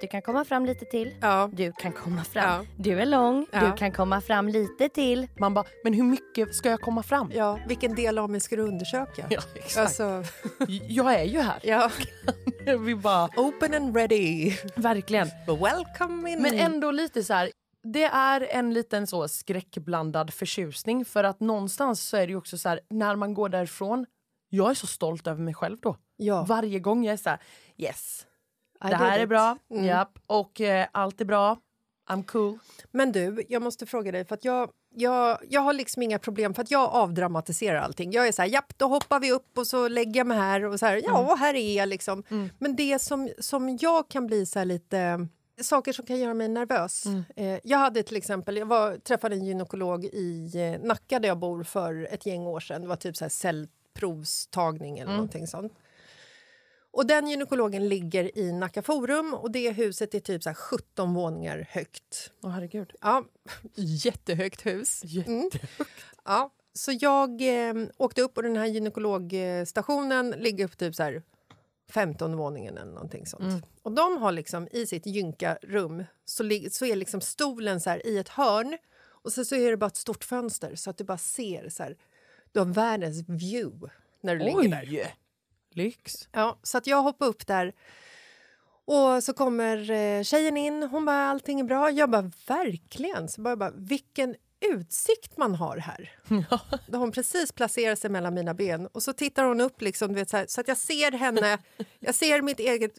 [0.00, 1.14] Du kan komma fram lite till.
[1.20, 1.50] Ja.
[1.52, 2.44] Du kan komma fram.
[2.44, 2.66] Ja.
[2.76, 3.46] Du är lång.
[3.52, 3.60] Ja.
[3.60, 5.28] Du kan komma fram lite till.
[5.38, 7.32] Man bara, men hur mycket ska jag komma fram?
[7.34, 9.26] Ja, vilken del av mig ska du undersöka?
[9.30, 9.78] Ja, exakt.
[9.78, 10.24] Alltså,
[10.88, 11.58] Jag är ju här.
[11.62, 11.90] ja.
[12.80, 14.52] Vi bara, Open and ready.
[14.76, 15.28] verkligen.
[15.46, 16.42] Welcome in.
[16.42, 17.50] Men ändå lite så här.
[17.84, 22.68] Det är en liten så skräckblandad förtjusning för att någonstans så är det också så
[22.68, 24.06] här när man går därifrån.
[24.48, 25.96] Jag är så stolt över mig själv då.
[26.16, 26.44] Ja.
[26.48, 27.38] Varje gång jag är så här
[27.76, 28.26] yes.
[28.84, 29.28] I Det här did är it.
[29.28, 29.58] bra.
[29.70, 29.84] Mm.
[29.84, 30.18] Japp.
[30.26, 31.56] Och eh, allt är bra.
[32.10, 32.58] I'm cool.
[32.90, 36.54] Men du, jag måste fråga dig, för att jag, jag, jag har liksom inga problem
[36.54, 38.12] för att jag avdramatiserar allting.
[38.12, 40.64] Jag är så här, japp, då hoppar vi upp och så lägger jag mig här
[40.64, 42.22] och så här, ja, här är jag liksom.
[42.58, 45.28] Men det som, som jag kan bli så lite
[45.62, 47.04] saker som kan göra mig nervös.
[47.36, 51.38] Eh, jag hade till exempel, jag var, träffade en gynekolog i eh, Nacka där jag
[51.38, 52.82] bor för ett gäng år sedan.
[52.82, 55.72] Det var typ så här cellprovstagning eller någonting sånt.
[56.90, 61.14] Och den gynekologen ligger i Nacka Forum och det huset är typ så här 17
[61.14, 62.30] våningar högt.
[62.42, 62.92] Åh herregud.
[63.00, 63.24] Ja,
[63.74, 65.00] jättehögt hus.
[65.04, 65.62] Jättehögt.
[66.24, 67.30] Ja, så jag
[67.68, 71.20] eh, åkte upp och den här gynekologstationen ligger på typ så
[71.94, 73.42] 15 våningen eller någonting sånt.
[73.82, 78.18] Och de har liksom i sitt gynkarum så, så är liksom stolen så här i
[78.18, 81.18] ett hörn och så, så är det bara ett stort fönster så att du bara
[81.18, 81.96] ser så här,
[82.52, 83.88] du har världens view
[84.20, 84.88] när du ligger där.
[84.90, 85.14] Oj!
[85.70, 86.28] Lyx.
[86.32, 87.72] Ja, så att jag hoppar upp där.
[88.84, 90.82] Och så kommer eh, tjejen in.
[90.82, 91.90] Hon bara, allting är bra.
[91.90, 93.28] Jag bara, verkligen.
[93.28, 96.12] Så bara, bara, vilken utsikt man har här.
[96.86, 98.86] Då hon precis placerar sig mellan mina ben.
[98.86, 101.58] Och så tittar hon upp liksom, du vet, så, här, så att jag ser henne.
[102.00, 102.92] Jag ser mitt eget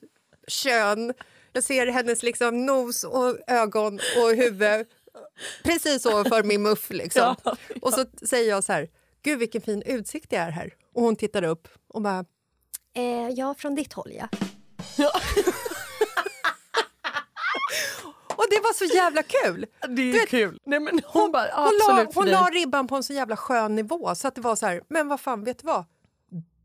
[0.48, 1.14] kön.
[1.54, 4.88] Jag ser hennes liksom, nos och ögon och huvud.
[5.64, 6.90] Precis ovanför min muff.
[6.90, 7.36] Liksom.
[7.82, 8.90] Och så säger jag så här,
[9.24, 10.74] gud vilken fin utsikt det är här.
[10.94, 12.26] Och hon tittar upp och bara,
[12.98, 14.28] Eh, ja, från ditt håll ja.
[18.38, 19.66] Och det var så jävla kul!
[19.90, 20.60] Det är vet, kul.
[20.66, 24.16] Nej, men hon, bara, hon la, hon la ribban på en så jävla skön nivå
[24.16, 25.86] så att det var så här, men vad fan, vet du vad?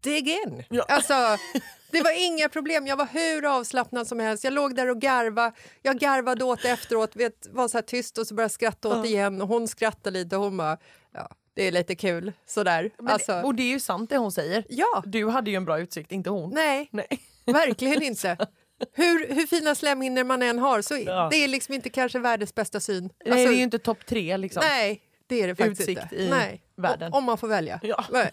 [0.00, 0.64] Dig in!
[0.70, 0.84] Ja.
[0.88, 1.14] Alltså,
[1.90, 4.44] det var inga problem, jag var hur avslappnad som helst.
[4.44, 5.52] Jag låg där och garvade,
[5.82, 9.02] jag garvade åt efteråt, vet, var så här tyst och så började jag skratta åt
[9.02, 10.78] det igen och hon skrattade lite och hon bara,
[11.14, 12.90] ja, det är lite kul, sådär.
[12.98, 14.64] Men, Alltså, Och det är ju sant det hon säger.
[14.68, 16.50] ja, Du hade ju en bra utsikt, inte hon.
[16.54, 17.06] nej, Nej.
[17.46, 18.36] verkligen inte.
[18.92, 21.28] Hur, hur fina slemhinnor man än har så Ja.
[21.30, 23.02] det är liksom inte kanske världens bästa syn.
[23.24, 24.62] Nej, Alltså, det är ju inte topp tre liksom.
[24.66, 26.16] Nej, det är det faktiskt Utsikt inte.
[26.16, 26.62] i Nej.
[26.76, 27.12] världen.
[27.12, 27.80] O- Om man får välja.
[27.82, 28.04] Ja.
[28.12, 28.30] Nej.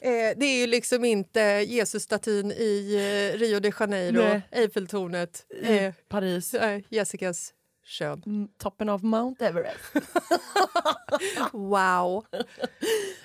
[0.00, 2.94] Eh, det är ju liksom inte Jesusstatyn i
[3.34, 4.42] eh, Rio de Janeiro, Nej.
[4.50, 6.54] Eiffeltornet, I eh, Paris.
[6.54, 7.52] eh, Jessicas
[7.84, 8.22] kön.
[8.26, 9.78] Mm, Toppen av Mount Everest.
[11.52, 12.24] Wow!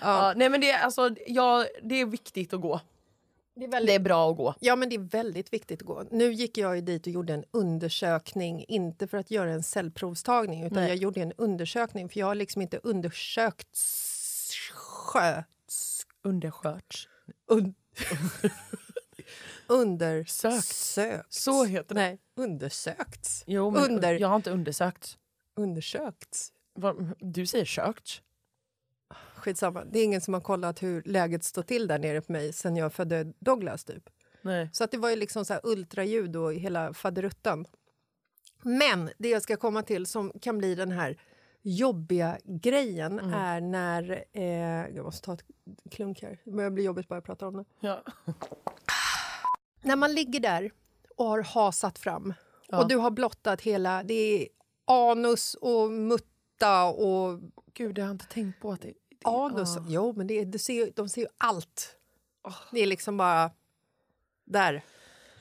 [0.01, 2.79] Ja, nej men det, alltså, ja, det är viktigt att gå.
[3.59, 4.55] Det är, Det väldigt, är bra att gå.
[4.59, 6.03] ja, men det är väldigt viktigt att gå.
[6.11, 10.63] Nu gick jag ju dit och gjorde en undersökning, inte för att göra en cellprovstagning,
[10.63, 10.87] utan Nej.
[10.87, 13.77] jag gjorde en undersökning för jag har liksom inte undersökt
[14.73, 17.07] sköts Underskörts.
[17.47, 18.53] Un Sökt.
[19.67, 21.33] undersökt.
[21.33, 22.01] Så heter det.
[22.01, 23.43] Nej, undersökts.
[23.47, 25.17] Jo, men Under- jag har inte undersökt.
[25.55, 26.51] Undersökts.
[27.19, 28.21] Du säger sökt.
[29.37, 29.83] Skitsamma.
[29.85, 32.75] Det är ingen som har kollat hur läget står till där nere på mig sen
[32.75, 33.83] jag födde Douglas.
[33.85, 34.09] Typ.
[34.41, 34.69] Nej.
[34.73, 37.65] Så att det var ju liksom så här ultraljud och hela faderuttan.
[38.63, 41.17] Men det jag ska komma till som kan bli den här
[41.61, 43.33] jobbiga grejen Mm.
[43.33, 44.23] är när...
[44.33, 45.43] Eh, jag måste ta ett
[45.91, 46.41] klunk här.
[46.45, 47.65] Det börjar bli jobbigt bara jag pratar om det.
[47.79, 48.03] Ja.
[49.81, 50.71] När man ligger där
[51.15, 52.33] och har hasat fram
[52.67, 52.81] Ja.
[52.81, 54.03] och du har blottat hela...
[54.03, 54.47] Det är
[54.85, 57.39] anus och mutta och
[57.73, 58.93] Gud, jag har inte tänkt på att det...
[59.23, 59.75] anus.
[59.75, 59.83] ja.
[59.87, 61.95] Jo, men det, det ser, de ser ju allt.
[62.71, 63.51] Det är liksom bara...
[64.45, 64.81] Där.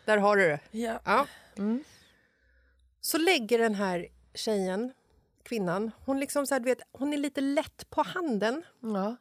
[0.05, 0.61] Där har du det.
[0.71, 1.01] Ja.
[1.05, 1.27] Ja.
[1.57, 1.85] Mm.
[3.01, 4.93] Så lägger den här tjejen
[5.43, 5.91] kvinnan.
[6.05, 9.17] Hon, liksom så här, du vet, hon är lite lätt på handen Ja.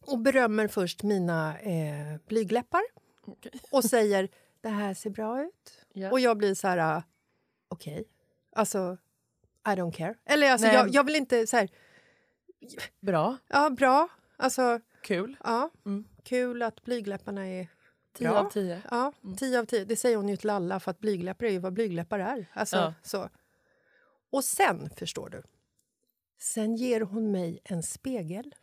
[0.00, 2.82] och berömmer först mina eh, blygläppar
[3.70, 4.28] och säger
[4.60, 5.84] det här ser bra ut.
[5.92, 6.10] Ja.
[6.10, 7.02] Och jag blir så här,
[7.68, 8.04] okej.
[8.56, 8.96] Alltså,
[9.66, 10.14] I don't care.
[10.24, 11.68] Eller alltså, jag, jag vill inte så här,
[13.00, 13.36] Bra.
[13.48, 14.08] ja bra.
[14.36, 15.36] Alltså, Kul.
[15.44, 15.70] ja.
[15.86, 16.04] Mm.
[16.24, 17.68] Kul att blygläpparna är
[18.14, 18.38] 10 bra.
[18.38, 18.82] av 10.
[18.90, 19.84] Ja, 10 av 10.
[19.84, 22.46] Det säger hon ju till alla, för att blygläppar är ju vad blygläppar är.
[22.52, 22.94] Alltså, Ja.
[23.02, 23.28] så.
[24.30, 25.42] Och sen, förstår du,
[26.40, 28.54] sen ger hon mig en spegel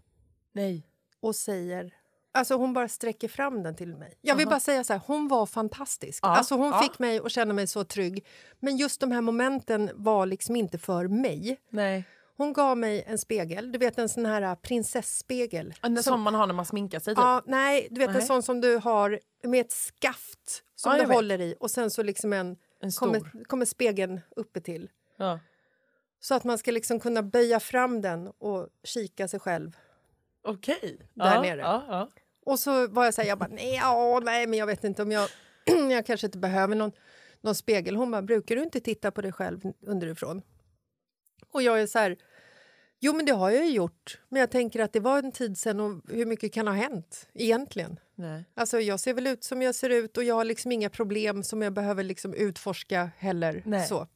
[0.52, 0.88] Nej.
[1.20, 1.96] och säger...
[2.32, 4.18] Alltså hon bara sträcker fram den till mig.
[4.22, 4.50] Jag vill Aha.
[4.56, 6.20] bara säga så här, hon var fantastisk.
[6.24, 6.82] Ja, Alltså hon ja.
[6.82, 8.26] fick mig att känna mig så trygg.
[8.60, 11.60] Men just de här momenten var liksom inte för mig.
[11.70, 12.04] Nej.
[12.39, 15.73] Hon gav mig en spegel, du vet en sån här prinsessspegel.
[15.82, 17.21] En sån man har när man sminkar sig typ.
[17.21, 18.25] Ja, nej, du vet en Nej.
[18.25, 21.15] sån som du har med ett skaft som Ja, du vet.
[21.15, 24.89] håller i och sen så liksom en, En kommer, kommer spegeln uppe till.
[25.17, 25.39] Ja.
[26.19, 29.78] Så att man ska liksom kunna böja fram den och kika sig själv.
[30.43, 30.99] Okej.
[31.13, 32.08] Där ja, nere.
[32.45, 35.02] Och så var jag så här, jag bara, nej, ja, nej, men jag vet inte
[35.02, 35.30] om jag,
[35.91, 36.91] jag kanske inte behöver någon,
[37.41, 37.95] någon spegel.
[37.95, 40.41] Hon bara, brukar du inte titta på dig själv underifrån?
[41.52, 42.17] Och jag är så här,
[43.00, 44.20] jo men det har jag ju gjort.
[44.30, 47.28] Men jag tänker att det var en tid sen och hur mycket kan ha hänt
[47.34, 48.00] egentligen?
[48.16, 48.46] Nej.
[48.56, 51.44] Alltså jag ser väl ut som jag ser ut och jag har liksom inga problem
[51.44, 53.62] som jag behöver liksom utforska heller.
[53.66, 53.88] Nej.
[53.88, 54.08] Så.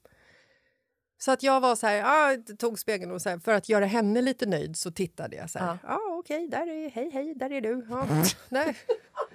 [1.17, 3.85] Så att jag var så här, ah, tog spegeln och så här, för att göra
[3.85, 5.77] henne lite nöjd så tittade jag så här.
[5.83, 7.85] Ja, ah, okej, där är, hej, hej, där är du.
[7.89, 8.07] Ja,
[8.49, 8.75] nej.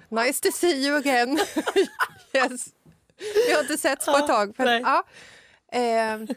[0.09, 1.29] Nice to see you again.
[2.33, 2.67] yes.
[3.47, 4.53] Vi har inte setts på ett tag.
[4.57, 4.81] Men, nej.
[4.81, 5.03] ja.
[5.77, 6.35] eh,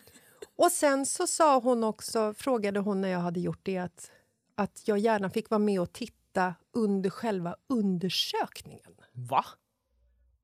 [0.56, 4.10] och sen så sa hon också, frågade hon när jag hade gjort det att,
[4.54, 8.92] att jag gärna fick vara med och titta under själva undersökningen.
[9.12, 9.44] Va?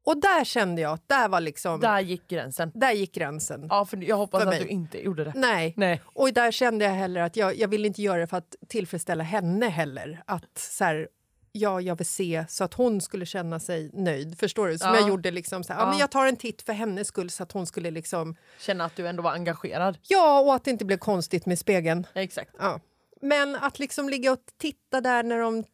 [0.05, 1.81] Och där kände jag att där var liksom...
[1.81, 2.73] Där gick gränsen.
[2.75, 3.67] Där gick gränsen.
[3.71, 5.33] Ja, för jag hoppas För att du inte gjorde det.
[5.37, 5.75] Nej.
[5.77, 6.03] Nej.
[6.05, 9.25] Och där kände jag heller att jag, jag vill inte göra det för att tillfredsställa
[9.25, 10.23] henne heller.
[10.27, 11.09] Att så här,
[11.53, 14.39] ja, jag vill se så att hon skulle känna sig nöjd.
[14.39, 14.79] Förstår du?
[14.79, 15.01] Som Ja.
[15.01, 15.87] jag gjorde liksom så här, ja.
[15.87, 15.91] Ja.
[15.91, 18.37] men jag tar en titt för hennes skull så att hon skulle liksom...
[18.59, 19.99] Känna att du ändå var engagerad.
[20.09, 22.07] Ja, och att det inte blev konstigt med spegeln.
[22.15, 22.55] Exakt.
[22.59, 22.81] Ja.
[23.21, 25.65] Men att liksom ligga och titta där när de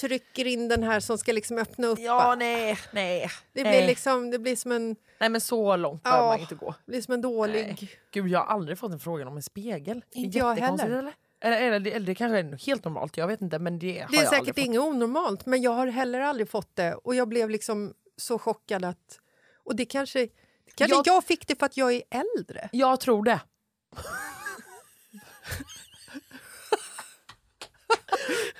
[0.00, 1.98] trycker in den här som ska liksom öppna upp.
[1.98, 3.30] Ja, nej, nej.
[3.52, 3.78] Det nej.
[3.78, 6.10] blir liksom, det blir som en, Nej, men så långt Ja.
[6.10, 6.74] behöver man inte gå.
[6.86, 7.64] det blir som en dålig...
[7.80, 7.90] Nej.
[8.12, 10.04] Gud, jag har aldrig fått en fråga om en spegel.
[10.10, 10.86] Inte jag heller.
[10.98, 11.12] Eller?
[11.40, 13.58] Eller, eller, det- det kanske är helt normalt, jag vet inte.
[13.58, 16.94] Men det, Det är säkert inget onormalt, men jag har heller aldrig fått det.
[16.94, 19.18] Och jag blev liksom så chockad att...
[19.64, 20.28] Och det kanske...
[20.74, 22.68] Kanske Jag- jag, fick det för att jag är äldre.
[22.72, 23.40] Jag tror det.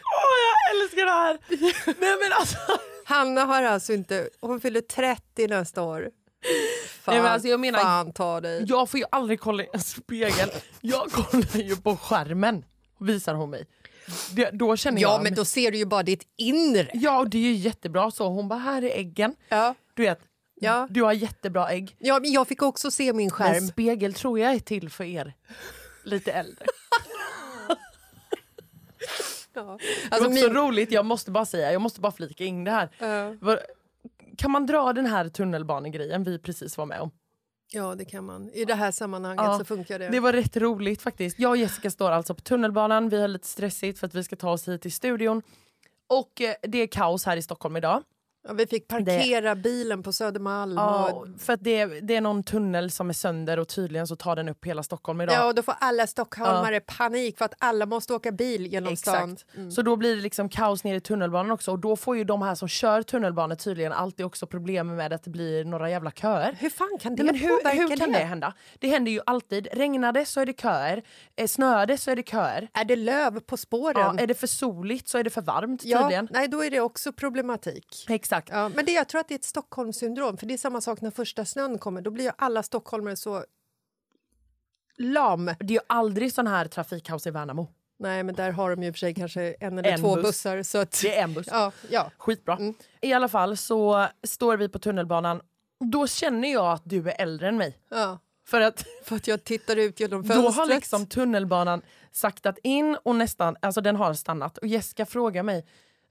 [0.04, 1.38] Åh, jag älskar det här!
[2.00, 2.56] Nej, men alltså,
[3.04, 4.28] Hanna har alltså inte...
[4.40, 6.10] Hon fyller 30 nästa år.
[7.02, 8.64] Fan, Nej, men alltså, jag menar- fan ta dig.
[8.68, 10.50] jag får ju aldrig kolla i en spegel.
[10.80, 12.64] Jag kollar ju på skärmen,
[13.00, 13.66] visar hon mig.
[14.34, 15.22] Det, då känner Ja, jag...
[15.22, 16.90] men då ser du ju bara ditt inre.
[16.94, 18.28] Ja, och det är ju jättebra så.
[18.28, 19.34] Hon bara, här är äggen.
[19.48, 19.74] Ja.
[19.94, 20.20] Du vet,
[20.60, 20.86] Ja.
[20.90, 21.96] du har jättebra ägg.
[21.98, 23.66] Ja, men jag fick också se min Men skärm.
[23.66, 25.34] spegel tror jag är till för er
[26.04, 26.66] lite äldre.
[29.52, 29.62] Ja.
[29.62, 32.70] det var Alltså, min, roligt, jag måste bara säga, jag måste bara flika in det
[32.70, 32.88] här.
[33.44, 33.60] Var-
[34.36, 37.10] Kan man dra den här tunnelbanegrejen vi precis var med om?
[37.72, 38.50] Ja, det kan man.
[38.50, 40.08] I det här sammanhanget Ja, så funkar det.
[40.08, 41.38] Det var rätt roligt faktiskt.
[41.38, 44.36] Jag och Jessica står alltså på tunnelbanan, vi har lite stressigt för att vi ska
[44.36, 45.42] ta oss hit till studion.
[46.06, 48.02] Och eh, det är kaos här i Stockholm idag.
[48.48, 50.74] Ja, vi fick parkera bilen på Södermalm.
[50.76, 54.16] Ja, och, för att det, det är någon tunnel som är sönder och tydligen så
[54.16, 55.34] tar den upp hela Stockholm idag.
[55.34, 59.32] ja, och då får alla stockholmare panik för att alla måste åka bil genom stan.
[59.32, 59.74] Exakt.
[59.74, 62.42] Så då blir det liksom kaos nere i tunnelbanan också och då får ju de
[62.42, 66.56] här som kör tunnelbanan tydligen alltid också problem med att det blir några jävla köer.
[66.58, 68.54] Hur fan kan det Nej, men hur, hur kan det hända?
[68.78, 69.68] Det händer ju alltid.
[69.72, 71.02] Regnar det så är det köer,
[71.36, 72.68] eh, snöar det så är det köer.
[72.72, 74.16] Är det löv på spåren?
[74.16, 76.28] Ja, är det för soligt så är det för varmt Ja, tydligen.
[76.30, 78.06] nej, då är det också problematik.
[78.08, 78.29] Exakt.
[78.50, 80.36] Ja, men det, jag tror att det är ett Stockholmssyndrom.
[80.36, 82.00] För det är samma sak när första snön kommer.
[82.02, 83.44] Då blir ju alla stockholmare så
[84.96, 85.46] lam.
[85.46, 87.68] Det är ju aldrig sån här trafikkaos i Värnamo.
[87.98, 90.22] Nej, men där har de ju för sig kanske en eller En två buss.
[90.24, 90.62] bussar.
[90.62, 91.46] Så att, Det är en buss.
[91.50, 92.10] ja, ja.
[92.18, 92.56] Skitbra.
[92.56, 92.74] Mm.
[93.00, 95.40] I alla fall så står vi på tunnelbanan.
[95.92, 97.78] Då känner jag att du är äldre än mig.
[97.90, 98.18] ja.
[98.46, 100.54] För att För att jag tittar ut genom då fönstret.
[100.56, 104.58] har liksom tunnelbanan saktat in och nästan, alltså den har stannat.
[104.58, 105.66] Och Jessica frågar mig,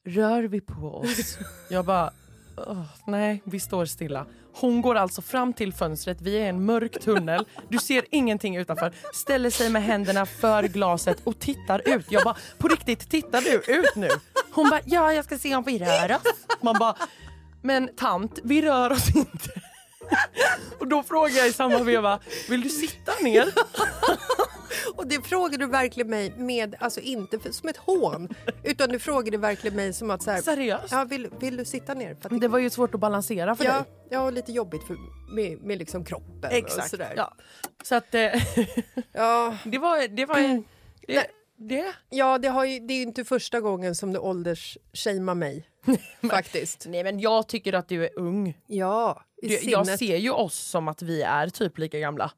[0.10, 1.38] rör vi på oss?
[1.70, 2.12] jag bara,
[2.58, 4.26] oh, nej vi står stilla.
[4.54, 8.58] Hon går alltså fram till fönstret, vi är i en mörk tunnel, du ser ingenting
[8.58, 12.06] utanför, ställer sig med händerna för glaset och tittar ut.
[12.10, 14.08] Jag bara, på riktigt, tittar du ut nu?
[14.52, 16.22] Hon bara, ja jag ska se om vi rör oss.
[16.62, 16.96] Man bara,
[17.62, 19.62] men tant, vi rör oss inte.
[20.80, 23.48] Och då frågar jag i samma veva, vill du sitta ner?
[24.96, 28.30] Och det frågade du verkligen mig med, alltså inte för, som ett hån,
[28.64, 30.92] utan du frågade verkligen mig som att så här, Seriöst?
[30.92, 32.16] Ja, vill, vill du sitta ner?
[32.16, 33.84] För att Det var ju svårt att balansera för ja, dig.
[34.10, 34.98] ja, och lite jobbigt för,
[35.36, 36.90] med, med liksom kroppen och Exakt.
[36.90, 37.14] sådär.
[37.16, 37.34] Ja.
[37.84, 38.22] Så att eh,
[39.12, 39.58] Ja.
[39.66, 40.08] det var...
[40.08, 40.64] Det, var det,
[41.08, 41.28] Nej.
[41.58, 41.94] det.
[42.10, 45.69] Ja, det, har ju, det är ju inte första gången som du åldersshamear mig.
[46.30, 46.86] Faktiskt.
[46.88, 48.58] Nej men jag tycker att du är ung.
[48.68, 49.72] Ja, i Du, sinnet.
[49.72, 52.32] jag ser ju oss som att vi är typ lika gamla.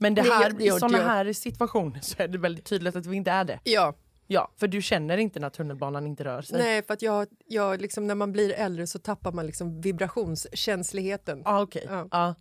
[0.00, 0.90] Men det Det här, gör i jag.
[0.90, 3.60] här situationer så är det väldigt tydligt att vi inte är det.
[3.64, 3.94] Ja,
[4.30, 6.58] Ja, för du känner inte när tunnelbanan inte rör sig.
[6.58, 11.42] nej, för att jag, jag liksom, när man blir äldre så tappar man liksom vibrationskänsligheten.
[11.44, 11.86] Ah, okej.
[11.88, 12.08] Ja.
[12.10, 12.34] Ja.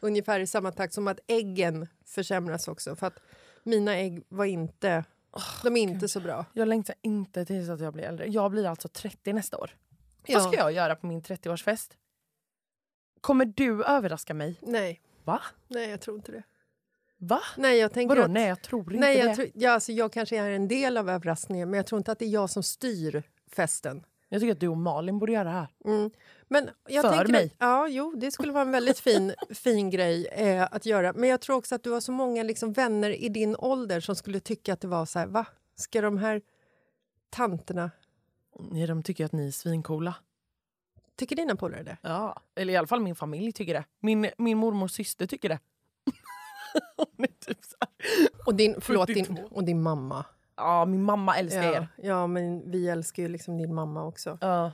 [0.00, 2.96] Ungefär i samma takt som att äggen försämras också.
[2.96, 3.18] För att
[3.62, 5.04] mina ägg var inte,
[5.62, 6.44] de är inte så bra.
[6.52, 8.26] Jag längtar inte tills att jag blir äldre.
[8.26, 9.70] Jag blir alltså 30 nästa år.
[10.26, 10.38] Ja.
[10.38, 11.90] Vad ska jag göra på min 30-årsfest?
[13.20, 14.58] Kommer du överraska mig?
[14.62, 15.40] Nej, Va?
[15.68, 16.42] nej, jag tror inte det.
[17.18, 17.40] Va?
[17.56, 19.24] Nej, jag tänker Vadå att, nej jag tror inte nej, det.
[19.24, 22.12] jag, tror, ja, alltså, jag kanske är en del av överraskningen men jag tror inte
[22.12, 24.04] att det är jag som styr festen.
[24.28, 25.68] Jag tycker att du och Malin borde göra det här.
[25.84, 26.10] Mm.
[26.48, 27.44] Men jag För tänker mig.
[27.44, 31.12] Att, ja, jo, det skulle vara en väldigt fin, fin grej eh, att göra.
[31.12, 34.16] Men jag tror också att du har så många liksom, vänner i din ålder som
[34.16, 35.46] skulle tycka att det var så här, va?
[35.76, 36.42] Ska de här
[37.30, 37.90] tanterna...
[38.58, 40.14] Nej, de tycker att ni är svincoola.
[41.16, 41.96] Tycker dina polare det?
[42.02, 43.84] Ja, eller i alla fall min familj tycker det.
[44.00, 45.58] Min, min mormors syster tycker det.
[46.96, 47.90] Hon är typ så här.
[48.46, 49.48] Och din, förlåt, din, 42.
[49.54, 50.24] och din mamma.
[50.56, 51.88] Ja, min mamma älskar Ja, er.
[51.96, 54.38] ja, men vi älskar ju liksom din mamma också.
[54.40, 54.72] Ja.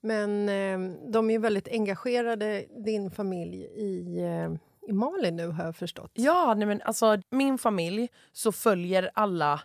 [0.00, 4.50] Men eh, de är väldigt engagerade, din familj, i, eh,
[4.88, 6.10] i Mali nu har jag förstått.
[6.14, 9.60] Ja, nej men alltså min familj så följer alla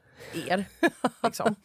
[0.47, 0.65] er.
[1.23, 1.55] liksom.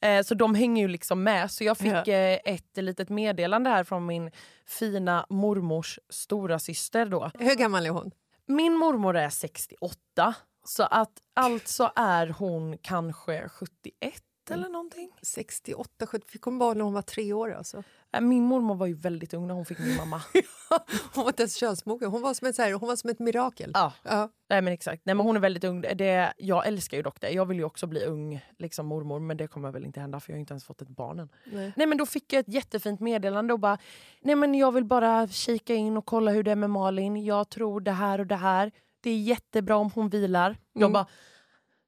[0.00, 1.50] Eh, så de hänger ju liksom med.
[1.50, 4.30] Så jag fick eh, ett litet meddelande här från min
[4.66, 7.30] fina mormors stora syster då.
[7.38, 8.10] Hur gammal är hon?
[8.46, 10.34] Min mormor är 68.
[10.64, 15.10] Så att alltså är hon kanske 71 eller någonting.
[15.22, 17.82] 68, 70, fick hon barn när hon var tre år alltså.
[18.12, 20.22] Eh, Min mormor var ju väldigt ung när hon fick min mamma.
[21.14, 23.18] Hon var inte ens könsmogen, hon var som ett, så här, hon var som ett
[23.18, 23.70] mirakel.
[23.74, 23.92] Ja.
[24.02, 24.28] Ja.
[24.48, 25.02] Nej men exakt.
[25.06, 25.80] Nej men hon är väldigt ung.
[25.80, 27.30] Det, jag älskar ju dock det.
[27.30, 30.32] Jag vill ju också bli ung liksom mormor men det kommer väl inte hända för
[30.32, 31.28] jag har inte ens fått ett barn än.
[31.52, 31.72] Nej.
[31.76, 33.78] Nej men då fick jag ett jättefint meddelande och bara
[34.20, 37.24] Nej men jag vill bara kika in och kolla hur det är med Malin.
[37.24, 38.72] Jag tror det här och det här.
[39.00, 40.56] Det är jättebra om hon vilar.
[40.72, 40.92] Jag Mm.
[40.92, 41.06] bara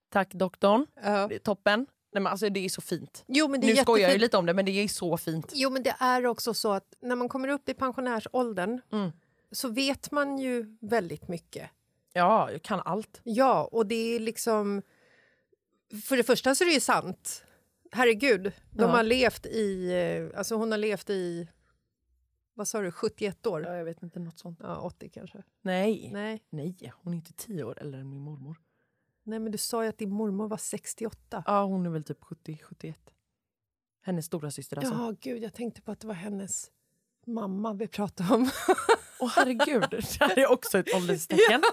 [0.08, 0.86] Tack doktorn.
[0.94, 1.86] Det är toppen.
[2.12, 3.24] Nej men alltså det är så fint.
[3.28, 4.20] Jo, men det är Nu skojar jag jättefint.
[4.22, 5.52] lite om det men det är så fint.
[5.54, 9.10] Jo, men det är också så att när man kommer upp i pensionärsåldern Mm.
[9.50, 11.70] så vet man ju väldigt mycket.
[12.12, 13.20] Ja, jag kan allt.
[13.24, 14.82] Ja, och det är liksom...
[16.04, 17.44] För det första så är det ju sant.
[17.92, 18.86] Herregud, de Ja.
[18.86, 19.92] har levt i...
[20.32, 21.48] eh, Alltså hon har levt i...
[22.54, 22.90] Vad sa du?
[22.92, 23.62] 71 år?
[23.62, 24.58] Ja, jag vet inte, något sånt.
[24.62, 25.42] Ja, 80 kanske.
[25.62, 26.10] Nej.
[26.12, 26.42] Nej.
[26.50, 28.56] Nej, hon är inte tio år äldre än min mormor.
[29.26, 31.42] Nej, men du sa ju att din mormor var 68.
[31.46, 32.94] Ja, hon är väl typ 70-71.
[34.02, 34.94] Hennes stora syster alltså.
[34.94, 36.70] Ja, gud, jag tänkte på att det var hennes
[37.26, 38.50] mamma vi pratade om.
[39.20, 41.62] Åh herregud, det här är också ett ålderstecken.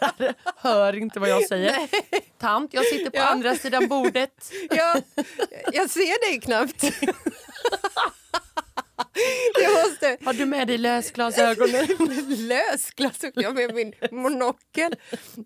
[0.00, 1.76] Här, Hör inte vad jag säger.
[2.38, 3.24] Tant, jag sitter på Ja.
[3.32, 4.52] andra sidan bordet.
[4.70, 4.96] ja,
[5.72, 6.84] jag ser dig knappt.
[9.62, 10.18] jag måste...
[10.24, 11.86] Har du med dig lösglasögonen?
[12.48, 14.94] Lösglasögon med min monokel.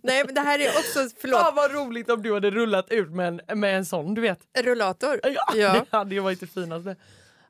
[0.03, 1.17] Nej, men det här är också...
[1.21, 1.41] Förlåt.
[1.41, 4.39] Fan vad roligt om du hade rullat ut med en, med en sån, du vet.
[4.59, 5.21] Rullator.
[5.23, 5.73] Ja, Ja.
[5.91, 6.97] Det hade ju varit det finaste.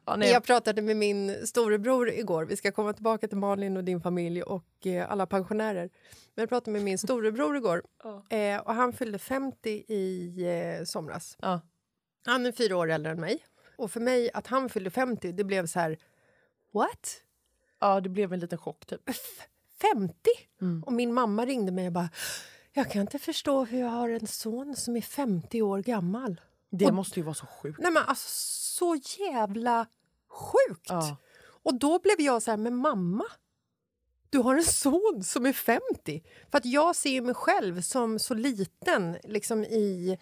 [0.06, 0.24] Ja.
[0.24, 2.44] Jag pratade med min storebror igår.
[2.44, 5.90] Vi ska komma tillbaka till Malin och din familj och eh, alla pensionärer.
[6.34, 7.82] Men jag pratade med min storebror igår
[8.30, 10.34] eh, och han fyllde 50 i
[10.78, 11.36] eh, somras.
[11.40, 11.60] Ja.
[12.26, 13.44] Han är fyra år äldre än mig.
[13.76, 15.98] Och för mig, att han fyllde 50, det blev så här...
[16.72, 17.22] What?
[17.80, 19.10] ja, det blev en liten chock typ.
[19.80, 20.14] 50?
[20.86, 22.08] Och min mamma ringde mig och bara...
[22.72, 26.40] Jag kan inte förstå hur jag har en son som är 50 år gammal.
[26.70, 27.78] Det Och- måste ju vara så sjukt.
[27.78, 28.28] Nej men alltså
[28.76, 29.86] så jävla
[30.28, 30.86] sjukt!
[30.88, 31.16] Ja.
[31.62, 33.24] Och då blev jag så här, men mamma,
[34.30, 36.22] du har en son som är 50.
[36.50, 40.18] För att jag ser mig själv som så liten liksom i...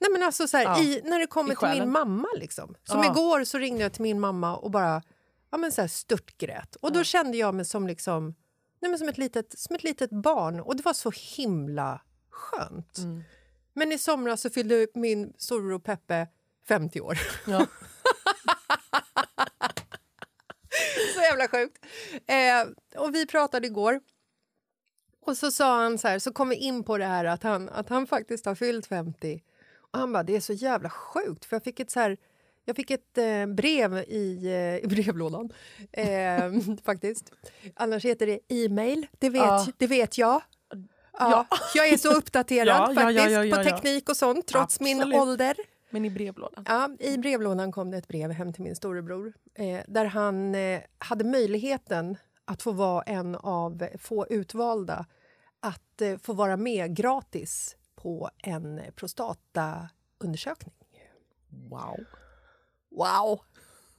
[0.00, 0.80] Nej men alltså så här, Ja.
[0.82, 2.74] i, när det kommer till min mamma liksom.
[2.84, 3.10] Som Ja.
[3.10, 5.02] igår så ringde jag till min mamma och bara
[5.50, 6.76] ja, men så här, störtgrät.
[6.76, 8.34] Och då kände jag mig som liksom...
[8.80, 10.60] Nej, men som, ett litet, som ett litet barn.
[10.60, 12.00] Och det var så himla
[12.30, 12.98] skönt.
[12.98, 13.22] Mm.
[13.74, 16.28] Men i somras så fyllde min storebror Peppe
[16.68, 17.18] 50 år.
[17.46, 17.58] Ja.
[21.14, 21.84] så jävla sjukt.
[22.26, 24.00] Eh, och vi pratade igår.
[25.26, 27.68] Och så sa han så här, så kom vi in på det här att han,
[27.68, 29.42] att han faktiskt har fyllt 50.
[29.74, 32.16] Och han bara, det är så jävla sjukt för jag fick ett så här
[32.64, 35.52] jag fick ett eh, brev i, eh, i brevlådan,
[35.92, 36.52] eh,
[36.84, 37.32] faktiskt.
[37.74, 39.66] Annars heter det e-mail, det vet, Ja.
[39.76, 40.42] det vet jag.
[41.18, 43.64] Ja, Jag är så uppdaterad Ja, ja, faktiskt ja, ja, ja, på ja.
[43.64, 45.20] teknik och sånt trots min Absolut.
[45.20, 45.56] ålder.
[45.92, 46.64] Men i brevlådan.
[46.68, 50.80] Ja, I brevlådan kom det ett brev hem till min storebror eh, där han eh,
[50.98, 55.06] hade möjligheten att få vara en av få utvalda
[55.60, 60.74] att eh, få vara med gratis på en prostataundersökning.
[61.48, 62.04] Wow.
[62.90, 63.40] Wow!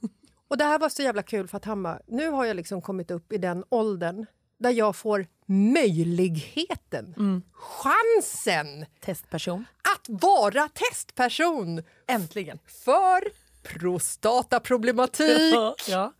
[0.48, 2.82] Och det här var så jävla kul för att han bara, nu har jag liksom
[2.82, 4.26] kommit upp i den åldern
[4.58, 7.14] där jag får möjligheten,
[7.52, 9.64] chansen Testperson.
[9.96, 12.58] att vara testperson Äntligen.
[12.84, 13.24] för
[13.62, 15.54] prostataproblematik.
[15.88, 16.12] ja.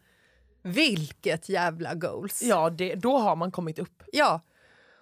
[0.63, 2.43] Vilket jävla goals!
[2.43, 4.03] Ja, det, då har man kommit upp.
[4.13, 4.41] Ja,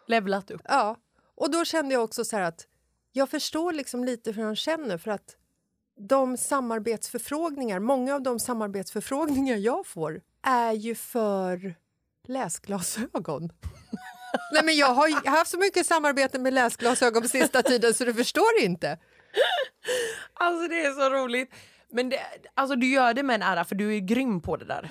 [0.06, 0.60] Levlat upp.
[0.64, 0.96] ja.
[1.34, 2.66] Och då kände jag också så att
[3.12, 5.36] jag förstår liksom lite hur han känner för att
[6.08, 11.74] de samarbetsförfrågningar, många av de samarbetsförfrågningar jag får är ju för
[12.28, 13.50] läsglasögon.
[14.52, 18.14] Nej, men jag har haft så mycket samarbete med läsglasögon på sista tiden så du
[18.14, 18.98] förstår inte.
[20.34, 21.54] Alltså det är så roligt.
[21.92, 22.20] Men det,
[22.54, 24.90] alltså du gör det med en ära för du är grym på det där.